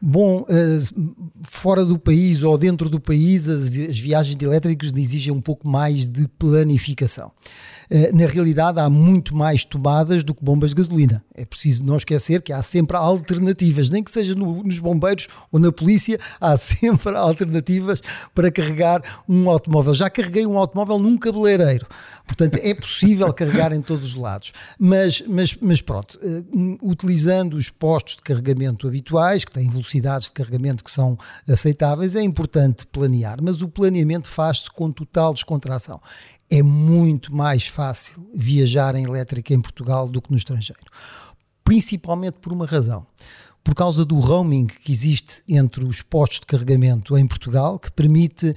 Bom, 0.00 0.44
eh, 0.48 0.76
fora 1.42 1.84
do 1.84 1.98
país 1.98 2.42
ou 2.42 2.56
dentro 2.58 2.88
do 2.88 3.00
país, 3.00 3.48
as, 3.48 3.70
viagens 3.70 4.36
de 4.36 4.44
elétricos 4.44 4.92
exigem 4.94 5.32
um 5.32 5.40
pouco 5.40 5.66
mais 5.66 6.06
de 6.06 6.28
planificação. 6.38 7.32
Eh, 7.90 8.10
na 8.12 8.26
realidade, 8.26 8.80
há 8.80 8.88
muito 8.90 9.34
mais 9.34 9.64
tomadas 9.64 10.24
do 10.24 10.34
que 10.34 10.44
bombas 10.44 10.70
de 10.70 10.76
gasolina. 10.76 11.24
É 11.34 11.44
preciso 11.44 11.84
não 11.84 11.96
esquecer 11.96 12.42
que 12.42 12.52
há 12.52 12.62
sempre 12.62 12.96
alternativas, 12.96 13.90
nem 13.90 14.02
que 14.02 14.10
seja 14.10 14.34
no, 14.34 14.62
nos 14.62 14.78
bombeiros 14.78 15.28
ou 15.52 15.60
na 15.60 15.70
polícia, 15.70 16.18
há 16.40 16.56
sempre 16.58 17.16
alternativas 17.16 18.00
para 18.34 18.50
carregar 18.50 19.02
um 19.28 19.48
automóvel. 19.50 19.94
Já 19.94 20.10
carreguei 20.10 20.46
um 20.46 20.58
automóvel 20.58 20.98
num 20.98 21.16
cabeleireiro, 21.16 21.86
portanto 22.26 22.58
é 22.60 22.74
possível 22.74 23.32
carregar 23.32 23.72
em 23.72 23.80
todos 23.80 24.10
os 24.10 24.14
lados. 24.14 24.52
Mas, 24.78 25.22
mas, 25.26 25.56
mas 25.60 25.80
pronto, 25.80 26.18
eh, 26.22 26.44
utilizando 26.82 27.54
os 27.54 27.70
postos 27.70 28.16
de 28.16 28.22
carregamento 28.22 28.86
habituais, 28.86 29.44
que 29.44 29.52
têm 29.52 29.68
velocidades 29.68 30.28
de 30.28 30.32
carregamento 30.32 30.82
que 30.82 30.90
são 30.90 31.18
aceitáveis, 31.48 32.16
é 32.16 32.22
importante 32.22 32.86
planear, 32.86 33.38
mas 33.42 33.62
o 33.62 33.68
planeamento 33.68 34.30
faz-se 34.30 34.70
com 34.70 34.90
total 34.90 35.34
descontração. 35.34 36.00
É 36.50 36.62
muito 36.62 37.34
mais 37.34 37.66
fácil 37.66 38.24
viajar 38.34 38.94
em 38.94 39.04
elétrica 39.04 39.52
em 39.52 39.60
Portugal 39.60 40.08
do 40.08 40.22
que 40.22 40.30
no 40.30 40.36
estrangeiro, 40.36 40.84
principalmente 41.64 42.38
por 42.40 42.52
uma 42.52 42.66
razão. 42.66 43.06
Por 43.64 43.74
causa 43.74 44.04
do 44.04 44.20
roaming 44.20 44.66
que 44.66 44.92
existe 44.92 45.42
entre 45.48 45.84
os 45.84 46.00
postos 46.00 46.38
de 46.38 46.46
carregamento 46.46 47.18
em 47.18 47.26
Portugal, 47.26 47.80
que 47.80 47.90
permite, 47.90 48.54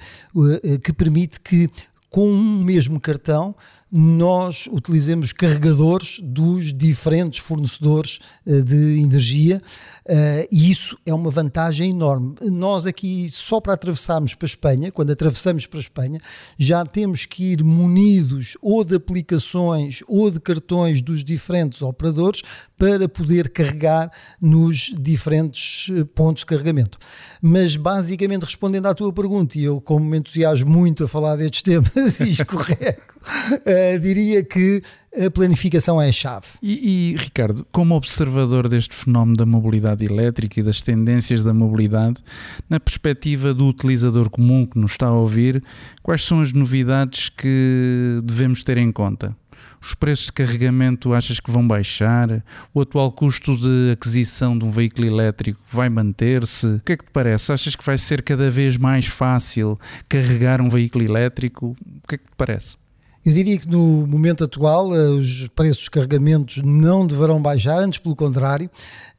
eh, 0.64 0.78
que, 0.78 0.94
permite 0.94 1.40
que 1.40 1.68
com 2.12 2.30
um 2.30 2.64
mesmo 2.64 3.00
cartão 3.00 3.56
nós 3.92 4.68
utilizemos 4.72 5.32
carregadores 5.32 6.20
dos 6.22 6.74
diferentes 6.74 7.40
fornecedores 7.40 8.20
uh, 8.46 8.64
de 8.64 9.00
energia 9.00 9.62
uh, 10.06 10.48
e 10.52 10.70
isso 10.70 10.98
é 11.06 11.14
uma 11.14 11.30
vantagem 11.30 11.92
enorme. 11.92 12.36
Nós 12.42 12.86
aqui, 12.86 13.28
só 13.30 13.60
para 13.60 13.74
atravessarmos 13.74 14.36
para 14.36 14.46
a 14.46 14.50
Espanha, 14.50 14.92
quando 14.92 15.12
atravessamos 15.12 15.66
para 15.66 15.80
a 15.80 15.82
Espanha, 15.82 16.20
já 16.58 16.86
temos 16.86 17.26
que 17.26 17.54
ir 17.54 17.64
munidos 17.64 18.58
ou 18.62 18.84
de 18.84 18.96
aplicações 18.96 20.04
ou 20.08 20.30
de 20.30 20.40
cartões 20.40 21.02
dos 21.02 21.24
diferentes 21.24 21.82
operadores 21.82 22.42
para 22.78 23.10
poder 23.10 23.50
carregar 23.50 24.10
nos 24.42 24.94
diferentes 24.98 25.90
eh, 25.92 26.06
pontos 26.16 26.42
de 26.42 26.46
carregamento. 26.46 26.98
Mas 27.42 27.76
basicamente 27.76 28.44
respondendo 28.46 28.86
à 28.86 28.94
tua 28.94 29.12
pergunta, 29.12 29.58
e 29.58 29.64
eu 29.66 29.82
como 29.82 30.06
me 30.06 30.18
entusiasmo 30.18 30.70
muito 30.70 31.04
a 31.04 31.08
falar 31.08 31.36
destes 31.36 31.62
temas 31.64 32.20
escorrego, 32.22 33.19
uh, 33.22 34.00
diria 34.02 34.44
que 34.44 34.82
a 35.26 35.30
planificação 35.32 36.02
é 36.02 36.10
a 36.10 36.12
chave. 36.12 36.48
E, 36.62 37.14
e, 37.14 37.16
Ricardo, 37.16 37.66
como 37.72 37.96
observador 37.96 38.70
deste 38.70 38.96
fenómeno 38.96 39.38
da 39.38 39.46
mobilidade 39.46 40.06
elétrica 40.06 40.60
e 40.60 40.64
das 40.64 40.82
tendências 40.82 41.44
da 41.44 41.54
mobilidade, 41.54 42.18
na 42.70 42.80
perspectiva 42.80 43.54
do 43.54 43.66
utilizador 43.68 44.30
comum 44.30 44.66
que 44.66 44.78
nos 44.78 44.92
está 44.92 45.08
a 45.08 45.14
ouvir, 45.14 45.64
quais 46.04 46.24
são 46.24 46.42
as 46.42 46.54
novidades 46.54 47.30
que 47.30 48.20
devemos 48.24 48.62
ter 48.64 48.78
em 48.78 48.92
conta? 48.92 49.36
Os 49.82 49.94
preços 49.96 50.26
de 50.26 50.34
carregamento 50.34 51.14
achas 51.14 51.40
que 51.40 51.50
vão 51.50 51.66
baixar? 51.66 52.44
O 52.74 52.82
atual 52.82 53.12
custo 53.12 53.56
de 53.56 53.92
aquisição 53.94 54.58
de 54.58 54.66
um 54.66 54.72
veículo 54.72 55.08
elétrico 55.08 55.60
vai 55.72 55.90
manter-se? 55.90 56.68
O 56.68 56.82
que 56.82 56.94
é 56.94 56.98
que 56.98 57.06
te 57.06 57.12
parece? 57.12 57.52
Achas 57.52 57.76
que 57.76 57.86
vai 57.86 57.98
ser 57.98 58.22
cada 58.22 58.52
vez 58.52 58.76
mais 58.78 59.06
fácil 59.06 59.80
carregar 60.08 60.62
um 60.62 60.70
veículo 60.70 61.04
elétrico? 61.06 61.78
O 62.04 62.08
que 62.08 62.16
é 62.16 62.18
que 62.18 62.26
te 62.26 62.36
parece? 62.38 62.78
Eu 63.30 63.34
diria 63.36 63.60
que 63.60 63.68
no 63.68 64.08
momento 64.08 64.44
atual 64.44 64.92
eh, 64.92 65.08
os 65.10 65.48
preços 65.50 65.82
dos 65.82 65.90
carregamentos 65.90 66.64
não 66.64 67.06
deverão 67.06 67.40
baixar, 67.40 67.78
antes 67.78 68.00
pelo 68.00 68.16
contrário. 68.16 68.68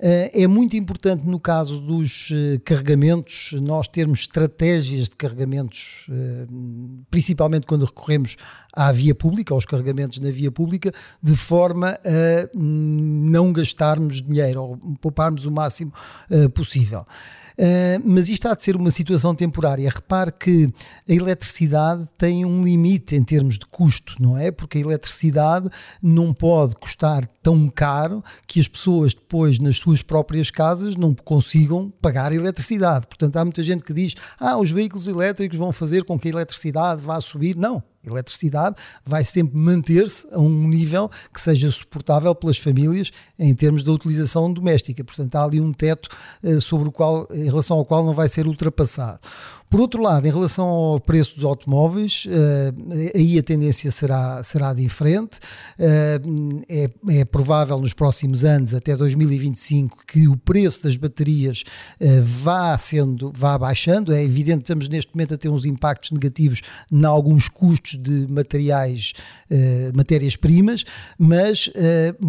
Eh, 0.00 0.42
é 0.42 0.48
muito 0.48 0.76
importante 0.76 1.24
no 1.24 1.38
caso 1.38 1.80
dos 1.80 2.28
eh, 2.32 2.58
carregamentos 2.64 3.52
nós 3.62 3.86
termos 3.86 4.22
estratégias 4.22 5.08
de 5.08 5.14
carregamentos, 5.14 6.08
principalmente 7.08 7.68
quando 7.68 7.84
recorremos 7.84 8.34
à 8.72 8.90
via 8.90 9.14
pública, 9.14 9.54
aos 9.54 9.64
carregamentos 9.64 10.18
na 10.18 10.32
via 10.32 10.50
pública, 10.50 10.90
de 11.22 11.36
forma 11.36 11.90
a 11.90 12.50
não 12.52 13.52
gastarmos 13.52 14.20
dinheiro 14.20 14.60
ou 14.60 14.76
pouparmos 15.00 15.46
o 15.46 15.52
máximo 15.52 15.92
possível. 16.52 17.06
Uh, 17.58 18.02
mas 18.04 18.28
isto 18.28 18.46
há 18.46 18.54
de 18.54 18.62
ser 18.62 18.76
uma 18.76 18.90
situação 18.90 19.34
temporária. 19.34 19.90
Repare 19.90 20.32
que 20.32 20.72
a 21.08 21.12
eletricidade 21.12 22.08
tem 22.16 22.44
um 22.44 22.62
limite 22.62 23.16
em 23.16 23.22
termos 23.22 23.58
de 23.58 23.66
custo, 23.66 24.14
não 24.20 24.36
é? 24.36 24.50
Porque 24.50 24.78
a 24.78 24.80
eletricidade 24.80 25.68
não 26.02 26.32
pode 26.32 26.74
custar 26.76 27.26
tão 27.42 27.68
caro 27.68 28.22
que 28.46 28.60
as 28.60 28.68
pessoas 28.68 29.14
depois 29.14 29.58
nas 29.58 29.78
suas 29.78 30.02
próprias 30.02 30.50
casas 30.50 30.96
não 30.96 31.14
consigam 31.14 31.92
pagar 32.00 32.32
eletricidade. 32.32 33.06
Portanto, 33.06 33.36
há 33.36 33.44
muita 33.44 33.62
gente 33.62 33.82
que 33.82 33.92
diz: 33.92 34.14
ah, 34.38 34.56
os 34.56 34.70
veículos 34.70 35.06
elétricos 35.06 35.58
vão 35.58 35.72
fazer 35.72 36.04
com 36.04 36.18
que 36.18 36.28
a 36.28 36.32
eletricidade 36.32 37.00
vá 37.02 37.20
subir. 37.20 37.56
Não, 37.56 37.82
eletricidade 38.04 38.76
vai 39.04 39.24
sempre 39.24 39.58
manter-se 39.58 40.26
a 40.32 40.38
um 40.38 40.68
nível 40.68 41.08
que 41.32 41.40
seja 41.40 41.70
suportável 41.70 42.34
pelas 42.34 42.58
famílias 42.58 43.10
em 43.38 43.54
termos 43.54 43.82
da 43.82 43.92
utilização 43.92 44.52
doméstica. 44.52 45.04
Portanto, 45.04 45.34
há 45.36 45.44
ali 45.44 45.60
um 45.60 45.72
teto 45.72 46.08
uh, 46.42 46.60
sobre 46.60 46.88
o 46.88 46.92
qual, 46.92 47.26
em 47.30 47.44
relação 47.44 47.76
ao 47.76 47.84
qual 47.84 48.04
não 48.04 48.12
vai 48.12 48.28
ser 48.28 48.46
ultrapassado. 48.46 49.20
Por 49.70 49.80
outro 49.80 50.02
lado, 50.02 50.26
em 50.26 50.32
relação 50.32 50.66
ao 50.66 50.98
preço 50.98 51.36
dos 51.36 51.44
automóveis, 51.44 52.26
uh, 52.26 53.14
aí 53.14 53.38
a 53.38 53.42
tendência 53.42 53.88
será, 53.92 54.42
será 54.42 54.74
diferente. 54.74 55.38
Uh, 55.78 56.60
é, 56.68 56.90
é, 57.10 57.24
provável 57.24 57.78
nos 57.78 57.92
próximos 57.92 58.44
anos, 58.44 58.74
até 58.74 58.96
2025, 58.96 60.04
que 60.08 60.26
o 60.26 60.36
preço 60.36 60.82
das 60.82 60.96
baterias 60.96 61.62
uh, 62.00 62.04
vá 62.20 62.76
sendo, 62.78 63.32
vá 63.32 63.56
baixando. 63.56 64.12
É 64.12 64.24
evidente 64.24 64.56
que 64.56 64.62
estamos 64.64 64.88
neste 64.88 65.14
momento 65.14 65.34
a 65.34 65.38
ter 65.38 65.48
uns 65.48 65.64
impactos 65.64 66.10
negativos 66.10 66.62
em 66.90 67.04
alguns 67.04 67.48
custos 67.48 67.96
de 67.96 68.26
materiais, 68.28 69.12
matérias-primas, 69.94 70.84
mas, 71.18 71.70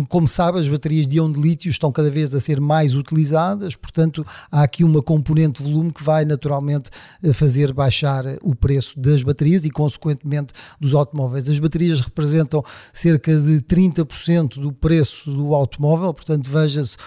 como 0.10 0.28
sabe, 0.28 0.60
as 0.60 0.68
baterias 0.68 1.08
de 1.08 1.18
íon 1.18 1.32
de 1.32 1.40
lítio 1.40 1.70
estão 1.70 1.92
cada 1.92 2.10
vez 2.10 2.34
a 2.34 2.40
ser 2.40 2.60
mais 2.60 2.96
utilizadas, 2.96 3.76
portanto, 3.76 4.26
há 4.52 4.64
aqui 4.64 4.84
uma 4.84 5.02
componente 5.02 5.64
de 5.64 5.70
volume 5.70 5.92
que 5.92 6.04
vai 6.04 6.26
naturalmente 6.26 6.90
fazer 7.34 7.74
baixar 7.74 8.24
o 8.42 8.56
preço 8.56 9.00
das 9.00 9.24
baterias 9.24 9.66
e, 9.66 9.70
consequentemente, 9.70 10.54
dos 10.80 10.94
automóveis. 10.94 11.50
As 11.50 11.60
baterias 11.60 12.02
representam 12.02 12.64
cerca 12.94 13.36
de 13.40 13.62
30% 13.62 14.60
do 14.60 14.72
preço 14.72 15.32
do 15.32 15.54
automóvel, 15.54 16.14
portanto, 16.14 16.50
veja-se 16.50 16.98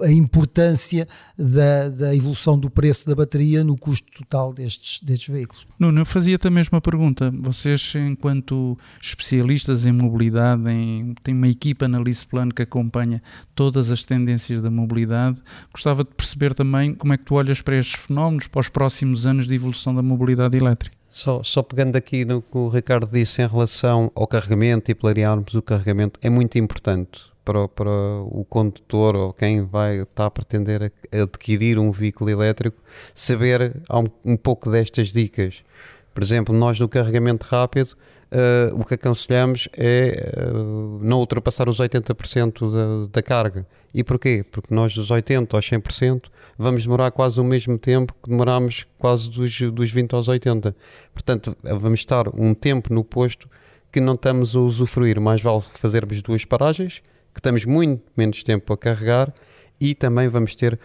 a 0.00 0.10
importância 0.10 1.06
da, 1.36 1.88
da, 1.88 2.14
evolução 2.14 2.58
do 2.58 2.70
preço 2.70 3.06
da 3.06 3.14
bateria 3.14 3.62
no 3.62 3.76
custo 3.76 4.10
total 4.12 4.52
destes, 4.52 5.00
destes 5.02 5.32
veículos. 5.32 5.66
Nuno, 5.78 6.00
eu 6.00 6.06
fazia-te 6.06 6.46
a 6.46 6.50
mesma 6.50 6.80
pergunta. 6.80 7.32
Vocês, 7.40 7.94
enquanto 7.96 8.78
especialistas 9.00 9.86
em 9.86 9.92
mobilidade, 9.92 10.70
em, 10.70 11.14
têm 11.22 11.34
uma 11.34 11.48
equipa 11.48 11.88
na 11.88 11.98
Lisplan 11.98 12.48
que 12.48 12.62
acompanha 12.62 13.22
todas 13.54 13.90
as 13.90 14.02
tendências 14.02 14.62
da 14.62 14.70
mobilidade, 14.70 15.42
gostava 15.72 16.04
de 16.04 16.10
perceber 16.10 16.54
também 16.54 16.94
como 16.94 17.12
é 17.12 17.18
que 17.18 17.24
tu 17.24 17.34
olhas 17.34 17.60
para 17.60 17.76
estes 17.76 18.00
fenómenos 18.00 18.46
para 18.46 18.60
os 18.60 18.68
próximos 18.68 19.26
anos 19.26 19.45
de 19.46 19.54
evolução 19.54 19.94
da 19.94 20.02
mobilidade 20.02 20.56
elétrica. 20.56 20.96
Só, 21.08 21.42
só 21.42 21.62
pegando 21.62 21.96
aqui 21.96 22.24
no 22.24 22.42
que 22.42 22.58
o 22.58 22.68
Ricardo 22.68 23.08
disse 23.10 23.40
em 23.40 23.46
relação 23.46 24.10
ao 24.14 24.26
carregamento 24.26 24.90
e 24.90 24.94
planearmos 24.94 25.54
o 25.54 25.62
carregamento, 25.62 26.18
é 26.22 26.28
muito 26.28 26.58
importante 26.58 27.24
para, 27.46 27.68
para 27.68 27.90
o 27.90 28.44
condutor 28.48 29.16
ou 29.16 29.32
quem 29.32 29.64
vai 29.64 30.02
estar 30.02 30.26
a 30.26 30.30
pretender 30.30 30.92
adquirir 31.12 31.78
um 31.78 31.90
veículo 31.90 32.28
elétrico 32.28 32.82
saber 33.14 33.80
um, 33.90 34.32
um 34.32 34.36
pouco 34.36 34.68
destas 34.68 35.12
dicas. 35.12 35.64
Por 36.12 36.22
exemplo, 36.22 36.54
nós 36.54 36.80
no 36.80 36.88
carregamento 36.88 37.46
rápido, 37.46 37.96
o 38.74 38.84
que 38.84 38.94
aconselhamos 38.94 39.68
é 39.72 40.32
uh, 40.38 40.98
não 41.02 41.18
ultrapassar 41.20 41.68
os 41.68 41.78
80% 41.78 42.70
da, 42.70 43.08
da 43.12 43.22
carga. 43.22 43.66
E 43.94 44.04
porquê? 44.04 44.44
Porque 44.50 44.74
nós 44.74 44.94
dos 44.94 45.10
80% 45.10 45.54
aos 45.54 45.64
100% 45.64 46.24
vamos 46.58 46.82
demorar 46.82 47.10
quase 47.10 47.40
o 47.40 47.44
mesmo 47.44 47.78
tempo 47.78 48.14
que 48.22 48.28
demoramos 48.28 48.86
quase 48.98 49.30
dos, 49.30 49.58
dos 49.72 49.90
20 49.90 50.14
aos 50.14 50.28
80. 50.28 50.76
Portanto, 51.14 51.56
vamos 51.62 52.00
estar 52.00 52.28
um 52.28 52.52
tempo 52.52 52.92
no 52.92 53.02
posto 53.02 53.48
que 53.90 54.00
não 54.00 54.14
estamos 54.14 54.54
a 54.54 54.60
usufruir. 54.60 55.20
Mais 55.20 55.40
vale 55.40 55.62
fazermos 55.62 56.20
duas 56.20 56.44
paragens, 56.44 56.98
que 57.32 57.40
estamos 57.40 57.64
muito 57.64 58.02
menos 58.16 58.42
tempo 58.42 58.70
a 58.72 58.76
carregar 58.76 59.32
e 59.80 59.94
também 59.94 60.28
vamos 60.28 60.54
ter 60.54 60.78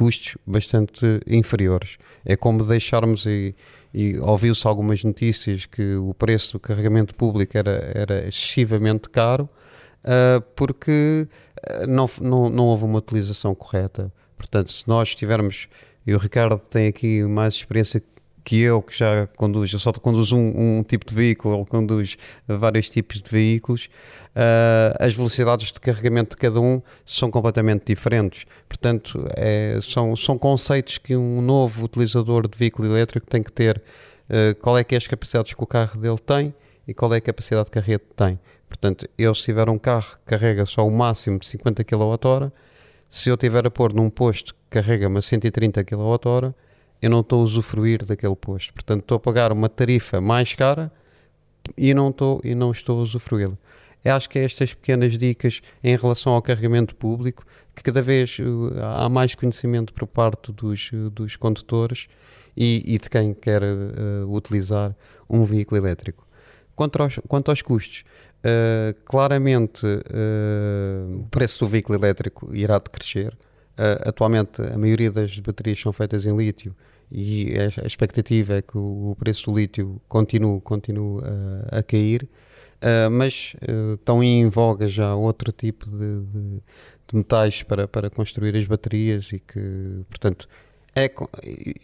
custos 0.00 0.38
bastante 0.46 1.20
inferiores. 1.26 1.98
É 2.24 2.34
como 2.34 2.64
deixarmos 2.64 3.26
e, 3.26 3.54
e 3.92 4.18
ouviu-se 4.18 4.66
algumas 4.66 5.04
notícias 5.04 5.66
que 5.66 5.96
o 5.96 6.14
preço 6.14 6.54
do 6.54 6.58
carregamento 6.58 7.14
público 7.14 7.58
era, 7.58 7.92
era 7.94 8.26
excessivamente 8.26 9.10
caro 9.10 9.46
uh, 10.04 10.40
porque 10.56 11.28
uh, 11.68 11.86
não, 11.86 12.08
não, 12.18 12.48
não 12.48 12.64
houve 12.64 12.86
uma 12.86 12.98
utilização 12.98 13.54
correta. 13.54 14.10
Portanto, 14.38 14.72
se 14.72 14.88
nós 14.88 15.14
tivermos, 15.14 15.68
e 16.06 16.14
o 16.14 16.18
Ricardo 16.18 16.58
tem 16.58 16.86
aqui 16.86 17.22
mais 17.24 17.52
experiência 17.52 18.02
que 18.44 18.60
eu, 18.60 18.82
que 18.82 18.96
já 18.96 19.26
conduz, 19.36 19.72
eu 19.72 19.78
só 19.78 19.92
conduzo 19.92 20.36
um, 20.36 20.78
um 20.78 20.82
tipo 20.82 21.06
de 21.06 21.14
veículo, 21.14 21.56
ele 21.56 21.66
conduz 21.66 22.16
vários 22.46 22.88
tipos 22.88 23.20
de 23.20 23.30
veículos, 23.30 23.88
uh, 24.34 24.96
as 24.98 25.14
velocidades 25.14 25.72
de 25.72 25.80
carregamento 25.80 26.36
de 26.36 26.40
cada 26.40 26.60
um 26.60 26.80
são 27.04 27.30
completamente 27.30 27.84
diferentes. 27.86 28.44
Portanto, 28.68 29.26
é, 29.36 29.78
são, 29.82 30.16
são 30.16 30.38
conceitos 30.38 30.98
que 30.98 31.16
um 31.16 31.40
novo 31.40 31.84
utilizador 31.84 32.48
de 32.48 32.56
veículo 32.56 32.88
elétrico 32.88 33.26
tem 33.26 33.42
que 33.42 33.52
ter. 33.52 33.82
Uh, 34.28 34.54
qual 34.60 34.78
é 34.78 34.84
que 34.84 34.94
é 34.94 34.98
as 34.98 35.06
capacidades 35.06 35.54
que 35.54 35.62
o 35.62 35.66
carro 35.66 36.00
dele 36.00 36.18
tem 36.18 36.54
e 36.86 36.94
qual 36.94 37.12
é 37.14 37.18
a 37.18 37.20
capacidade 37.20 37.66
de 37.66 37.70
carrega 37.70 37.98
que 38.00 38.14
tem. 38.14 38.38
Portanto, 38.68 39.08
eu 39.18 39.34
se 39.34 39.44
tiver 39.44 39.68
um 39.68 39.78
carro 39.78 40.18
que 40.18 40.24
carrega 40.26 40.64
só 40.64 40.86
o 40.86 40.90
máximo 40.90 41.38
de 41.38 41.46
50 41.46 41.84
kWh, 41.84 42.52
se 43.08 43.28
eu 43.28 43.36
tiver 43.36 43.66
a 43.66 43.70
pôr 43.70 43.92
num 43.92 44.08
posto 44.08 44.54
que 44.54 44.60
carrega-me 44.70 45.18
a 45.18 45.22
130 45.22 45.82
kWh, 45.84 46.54
eu 47.00 47.10
não 47.10 47.20
estou 47.20 47.40
a 47.40 47.44
usufruir 47.44 48.04
daquele 48.04 48.36
posto. 48.36 48.72
Portanto, 48.72 49.00
estou 49.00 49.16
a 49.16 49.20
pagar 49.20 49.52
uma 49.52 49.68
tarifa 49.68 50.20
mais 50.20 50.54
cara 50.54 50.92
e 51.76 51.94
não 51.94 52.10
estou, 52.10 52.40
e 52.44 52.54
não 52.54 52.70
estou 52.72 53.00
a 53.00 53.02
usufruí-la. 53.02 53.56
Acho 54.04 54.30
que 54.30 54.38
é 54.38 54.44
estas 54.44 54.72
pequenas 54.72 55.18
dicas 55.18 55.60
em 55.84 55.96
relação 55.96 56.32
ao 56.32 56.40
carregamento 56.40 56.94
público 56.94 57.44
que 57.74 57.82
cada 57.82 58.00
vez 58.00 58.38
uh, 58.38 58.82
há 58.82 59.08
mais 59.08 59.34
conhecimento 59.34 59.92
por 59.92 60.06
parte 60.06 60.52
dos, 60.52 60.90
uh, 60.92 61.10
dos 61.10 61.36
condutores 61.36 62.08
e, 62.56 62.82
e, 62.86 62.98
de 62.98 63.08
quem 63.08 63.34
quer 63.34 63.62
uh, 63.62 64.26
utilizar 64.28 64.94
um 65.28 65.44
veículo 65.44 65.80
elétrico. 65.80 66.26
Quanto 66.74 67.02
aos, 67.02 67.20
quanto 67.28 67.50
aos 67.50 67.62
custos, 67.62 68.04
Uh, 68.40 68.96
claramente 69.04 69.84
uh, 69.84 71.20
o 71.20 71.28
preço 71.28 71.62
do 71.62 71.68
veículo 71.68 71.98
elétrico 71.98 72.54
irá 72.54 72.78
decrescer. 72.78 73.36
Uh, 73.80 74.08
atualmente 74.08 74.60
a 74.60 74.76
maioria 74.76 75.10
das 75.10 75.38
baterias 75.38 75.80
são 75.80 75.90
feitas 75.90 76.26
em 76.26 76.36
lítio 76.36 76.76
e 77.10 77.54
a, 77.82 77.86
expectativa 77.86 78.54
é 78.54 78.62
que 78.62 78.76
o, 78.76 79.16
preço 79.18 79.50
do 79.50 79.58
lítio 79.58 80.00
continue, 80.06 80.60
continue 80.60 81.22
a 81.72 81.82
cair, 81.82 82.28
mas 83.10 83.56
estão 83.94 84.22
em 84.22 84.48
voga 84.48 84.86
já 84.86 85.14
outro 85.16 85.50
tipo 85.50 85.86
de, 85.86 86.20
de, 86.22 86.62
de 87.08 87.16
metais 87.16 87.64
para, 87.64 87.88
para 87.88 88.08
construir 88.10 88.54
as 88.54 88.64
baterias 88.64 89.32
e 89.32 89.40
que, 89.40 90.04
portanto, 90.08 90.46
é, 90.94 91.08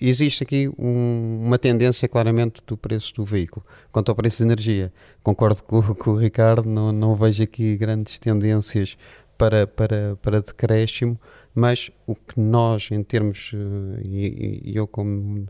existe 0.00 0.42
aqui 0.42 0.68
um, 0.78 1.42
uma 1.44 1.58
tendência 1.58 2.08
claramente 2.08 2.60
do 2.66 2.76
preço 2.76 3.14
do 3.14 3.24
veículo. 3.24 3.64
Quanto 3.92 4.10
ao 4.10 4.16
preço 4.16 4.38
de 4.38 4.44
energia, 4.44 4.92
concordo 5.22 5.62
com, 5.62 5.82
com 5.94 6.10
o 6.10 6.16
Ricardo, 6.16 6.68
não, 6.68 6.92
não 6.92 7.14
vejo 7.14 7.42
aqui 7.42 7.76
grandes 7.76 8.18
tendências 8.18 8.96
para, 9.38 9.66
para, 9.66 10.16
para 10.20 10.40
decréscimo, 10.40 11.18
mas 11.56 11.90
o 12.06 12.14
que 12.14 12.38
nós, 12.38 12.90
em 12.90 13.02
termos, 13.02 13.50
eh, 13.54 14.02
e, 14.04 14.60
e 14.72 14.76
eu 14.76 14.86
como, 14.86 15.46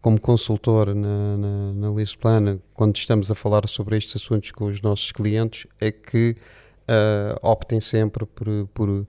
como 0.00 0.18
consultor 0.18 0.94
na, 0.94 1.36
na, 1.36 1.72
na 1.74 1.90
Lisplana, 1.90 2.58
quando 2.72 2.96
estamos 2.96 3.30
a 3.30 3.34
falar 3.34 3.68
sobre 3.68 3.98
estes 3.98 4.16
assuntos 4.16 4.52
com 4.52 4.64
os 4.64 4.80
nossos 4.80 5.12
clientes, 5.12 5.66
é 5.78 5.92
que 5.92 6.34
uh, 6.88 7.46
optem 7.46 7.78
sempre 7.78 8.24
por, 8.24 8.46
por 8.72 9.06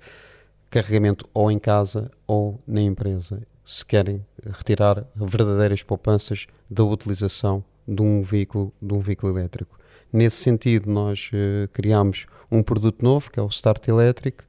carregamento 0.69 1.25
ou 1.33 1.49
em 1.49 1.57
casa 1.57 2.11
ou 2.27 2.61
na 2.67 2.81
empresa 2.81 3.41
se 3.63 3.85
querem 3.85 4.25
retirar 4.45 5.05
verdadeiras 5.15 5.81
poupanças 5.83 6.47
da 6.69 6.83
utilização 6.83 7.63
de 7.87 8.01
um 8.01 8.21
veículo, 8.21 8.73
de 8.81 8.93
um 8.93 8.99
veículo 8.99 9.37
elétrico. 9.37 9.79
Nesse 10.11 10.43
sentido, 10.43 10.91
nós 10.91 11.31
uh, 11.33 11.69
criamos 11.69 12.25
um 12.51 12.61
produto 12.61 13.01
novo, 13.01 13.31
que 13.31 13.39
é 13.39 13.43
o 13.43 13.47
Start 13.47 13.87
Electric, 13.87 14.43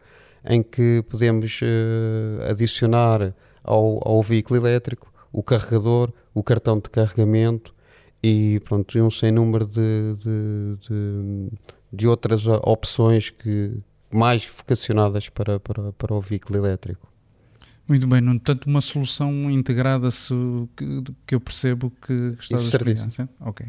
em 0.45 0.63
que 0.63 1.03
podemos 1.09 1.61
uh, 1.63 2.51
adicionar 2.51 3.35
ao, 3.63 4.07
ao, 4.07 4.23
veículo 4.23 4.59
elétrico 4.59 5.13
o 5.33 5.43
carregador, 5.43 6.13
o 6.35 6.43
cartão 6.43 6.77
de 6.79 6.91
carregamento 6.91 7.75
e 8.23 8.61
pronto, 8.65 8.99
um 8.99 9.11
sem 9.11 9.31
número 9.31 9.67
de, 9.67 10.15
de, 10.17 10.89
de, 10.89 11.49
de 11.93 12.07
outras 12.07 12.47
opções 12.47 13.31
que, 13.31 13.79
mais 14.13 14.47
vocacionadas 14.47 15.29
para, 15.29 15.59
para, 15.59 15.93
para 15.93 16.15
o 16.15 16.21
veículo 16.21 16.59
elétrico. 16.59 17.11
Muito 17.89 18.07
bem, 18.07 18.21
no 18.21 18.33
entanto, 18.33 18.67
uma 18.67 18.81
solução 18.81 19.51
integrada 19.51 20.11
se, 20.11 20.33
que, 20.77 21.03
que 21.27 21.35
eu 21.35 21.41
percebo 21.41 21.91
que, 21.91 22.37
Isso 22.41 22.55
a 22.55 22.59
explicar. 22.59 23.29
Ok. 23.41 23.67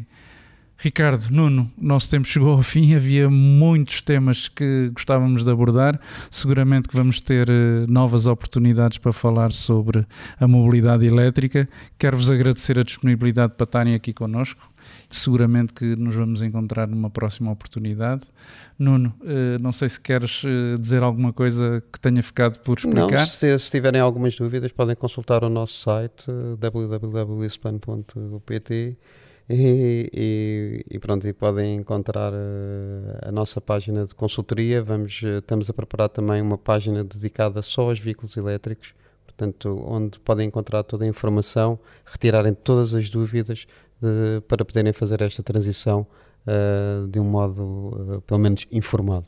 Ricardo, 0.76 1.28
Nuno, 1.30 1.70
nosso 1.78 2.10
tempo 2.10 2.26
chegou 2.26 2.52
ao 2.52 2.62
fim. 2.62 2.94
Havia 2.94 3.30
muitos 3.30 4.00
temas 4.00 4.48
que 4.48 4.90
gostávamos 4.92 5.44
de 5.44 5.50
abordar. 5.50 6.00
Seguramente 6.30 6.88
que 6.88 6.96
vamos 6.96 7.20
ter 7.20 7.48
uh, 7.48 7.86
novas 7.88 8.26
oportunidades 8.26 8.98
para 8.98 9.12
falar 9.12 9.52
sobre 9.52 10.04
a 10.38 10.48
mobilidade 10.48 11.06
elétrica. 11.06 11.68
Quero-vos 11.96 12.30
agradecer 12.30 12.78
a 12.78 12.82
disponibilidade 12.82 13.54
para 13.56 13.64
estarem 13.64 13.94
aqui 13.94 14.12
connosco. 14.12 14.70
Seguramente 15.08 15.72
que 15.72 15.96
nos 15.96 16.16
vamos 16.16 16.42
encontrar 16.42 16.88
numa 16.88 17.08
próxima 17.08 17.50
oportunidade. 17.50 18.24
Nuno, 18.78 19.14
uh, 19.20 19.62
não 19.62 19.72
sei 19.72 19.88
se 19.88 19.98
queres 20.00 20.42
uh, 20.44 20.74
dizer 20.78 21.02
alguma 21.02 21.32
coisa 21.32 21.82
que 21.90 21.98
tenha 22.00 22.22
ficado 22.22 22.58
por 22.58 22.76
explicar. 22.78 23.10
Não, 23.10 23.26
se, 23.26 23.58
se 23.58 23.70
tiverem 23.70 24.00
algumas 24.00 24.36
dúvidas, 24.36 24.72
podem 24.72 24.96
consultar 24.96 25.44
o 25.44 25.48
nosso 25.48 25.80
site 25.80 26.26
www.lispan.pt 26.58 28.98
e, 29.48 30.10
e, 30.12 30.84
e, 30.90 30.98
pronto, 30.98 31.26
e 31.26 31.32
podem 31.32 31.76
encontrar 31.76 32.32
uh, 32.32 33.28
a 33.28 33.32
nossa 33.32 33.60
página 33.60 34.04
de 34.04 34.14
consultoria. 34.14 34.82
Vamos, 34.82 35.20
uh, 35.22 35.38
estamos 35.38 35.68
a 35.68 35.72
preparar 35.72 36.08
também 36.08 36.40
uma 36.40 36.56
página 36.56 37.04
dedicada 37.04 37.60
só 37.62 37.90
aos 37.90 37.98
veículos 37.98 38.36
elétricos, 38.36 38.94
portanto, 39.24 39.84
onde 39.86 40.18
podem 40.20 40.48
encontrar 40.48 40.82
toda 40.82 41.04
a 41.04 41.08
informação, 41.08 41.78
retirarem 42.04 42.54
todas 42.54 42.94
as 42.94 43.10
dúvidas 43.10 43.66
de, 44.00 44.40
para 44.48 44.64
poderem 44.64 44.92
fazer 44.92 45.20
esta 45.20 45.42
transição 45.42 46.06
uh, 46.46 47.06
de 47.08 47.20
um 47.20 47.24
modo, 47.24 48.22
pelo 48.26 48.40
menos, 48.40 48.66
informado. 48.72 49.26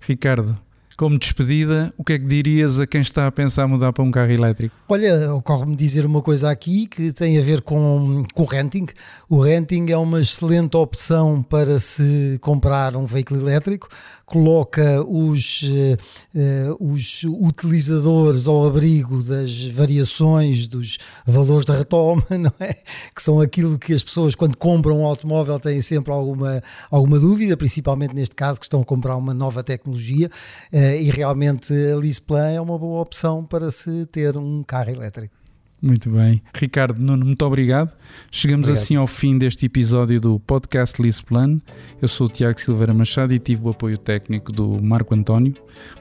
Ricardo, 0.00 0.56
como 0.96 1.18
despedida, 1.18 1.92
o 1.96 2.04
que 2.04 2.14
é 2.14 2.18
que 2.18 2.26
dirias 2.26 2.78
a 2.78 2.86
quem 2.86 3.00
está 3.00 3.26
a 3.26 3.32
pensar 3.32 3.66
mudar 3.66 3.92
para 3.92 4.04
um 4.04 4.10
carro 4.10 4.30
elétrico? 4.30 4.74
Olha, 4.88 5.34
ocorre-me 5.34 5.74
dizer 5.74 6.04
uma 6.04 6.20
coisa 6.20 6.50
aqui 6.50 6.86
que 6.86 7.12
tem 7.12 7.38
a 7.38 7.42
ver 7.42 7.62
com, 7.62 8.22
com 8.34 8.42
o 8.42 8.46
renting. 8.46 8.86
O 9.28 9.40
renting 9.40 9.90
é 9.90 9.96
uma 9.96 10.20
excelente 10.20 10.76
opção 10.76 11.42
para 11.42 11.80
se 11.80 12.38
comprar 12.40 12.96
um 12.96 13.06
veículo 13.06 13.40
elétrico 13.40 13.88
coloca 14.30 15.02
os, 15.08 15.62
uh, 15.62 16.76
os 16.78 17.24
utilizadores 17.24 18.46
ao 18.46 18.64
abrigo 18.64 19.24
das 19.24 19.66
variações 19.66 20.68
dos 20.68 20.98
valores 21.26 21.64
da 21.64 21.76
retoma, 21.76 22.22
não 22.30 22.52
é? 22.60 22.74
Que 23.14 23.20
são 23.20 23.40
aquilo 23.40 23.76
que 23.76 23.92
as 23.92 24.04
pessoas, 24.04 24.36
quando 24.36 24.56
compram 24.56 25.00
um 25.00 25.04
automóvel, 25.04 25.58
têm 25.58 25.80
sempre 25.80 26.12
alguma, 26.12 26.62
alguma 26.90 27.18
dúvida, 27.18 27.56
principalmente 27.56 28.14
neste 28.14 28.36
caso, 28.36 28.60
que 28.60 28.66
estão 28.66 28.80
a 28.80 28.84
comprar 28.84 29.16
uma 29.16 29.34
nova 29.34 29.64
tecnologia, 29.64 30.30
uh, 30.72 30.76
e 30.96 31.10
realmente 31.10 31.72
a 31.72 31.96
Leaseplan 31.96 32.50
é 32.50 32.60
uma 32.60 32.78
boa 32.78 33.00
opção 33.00 33.44
para 33.44 33.70
se 33.70 34.06
ter 34.06 34.36
um 34.36 34.62
carro 34.62 34.90
elétrico. 34.90 35.40
Muito 35.82 36.10
bem. 36.10 36.42
Ricardo 36.54 37.00
Nuno, 37.00 37.24
muito 37.24 37.42
obrigado. 37.44 37.94
Chegamos 38.30 38.68
obrigado. 38.68 38.82
assim 38.82 38.96
ao 38.96 39.06
fim 39.06 39.38
deste 39.38 39.64
episódio 39.64 40.20
do 40.20 40.38
podcast 40.38 41.00
Plan. 41.24 41.58
Eu 42.02 42.06
sou 42.06 42.26
o 42.26 42.30
Tiago 42.30 42.60
Silveira 42.60 42.92
Machado 42.92 43.32
e 43.32 43.38
tive 43.38 43.64
o 43.64 43.70
apoio 43.70 43.96
técnico 43.96 44.52
do 44.52 44.82
Marco 44.82 45.14
António. 45.14 45.54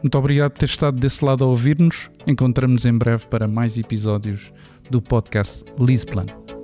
Muito 0.04 0.18
obrigado 0.18 0.52
por 0.52 0.60
ter 0.60 0.66
estado 0.66 1.00
desse 1.00 1.24
lado 1.24 1.46
a 1.46 1.48
ouvir-nos. 1.48 2.10
Encontramos-nos 2.28 2.86
em 2.86 2.98
breve 2.98 3.26
para 3.28 3.48
mais 3.48 3.78
episódios 3.78 4.52
do 4.90 5.02
podcast 5.02 5.64
Plan. 6.12 6.59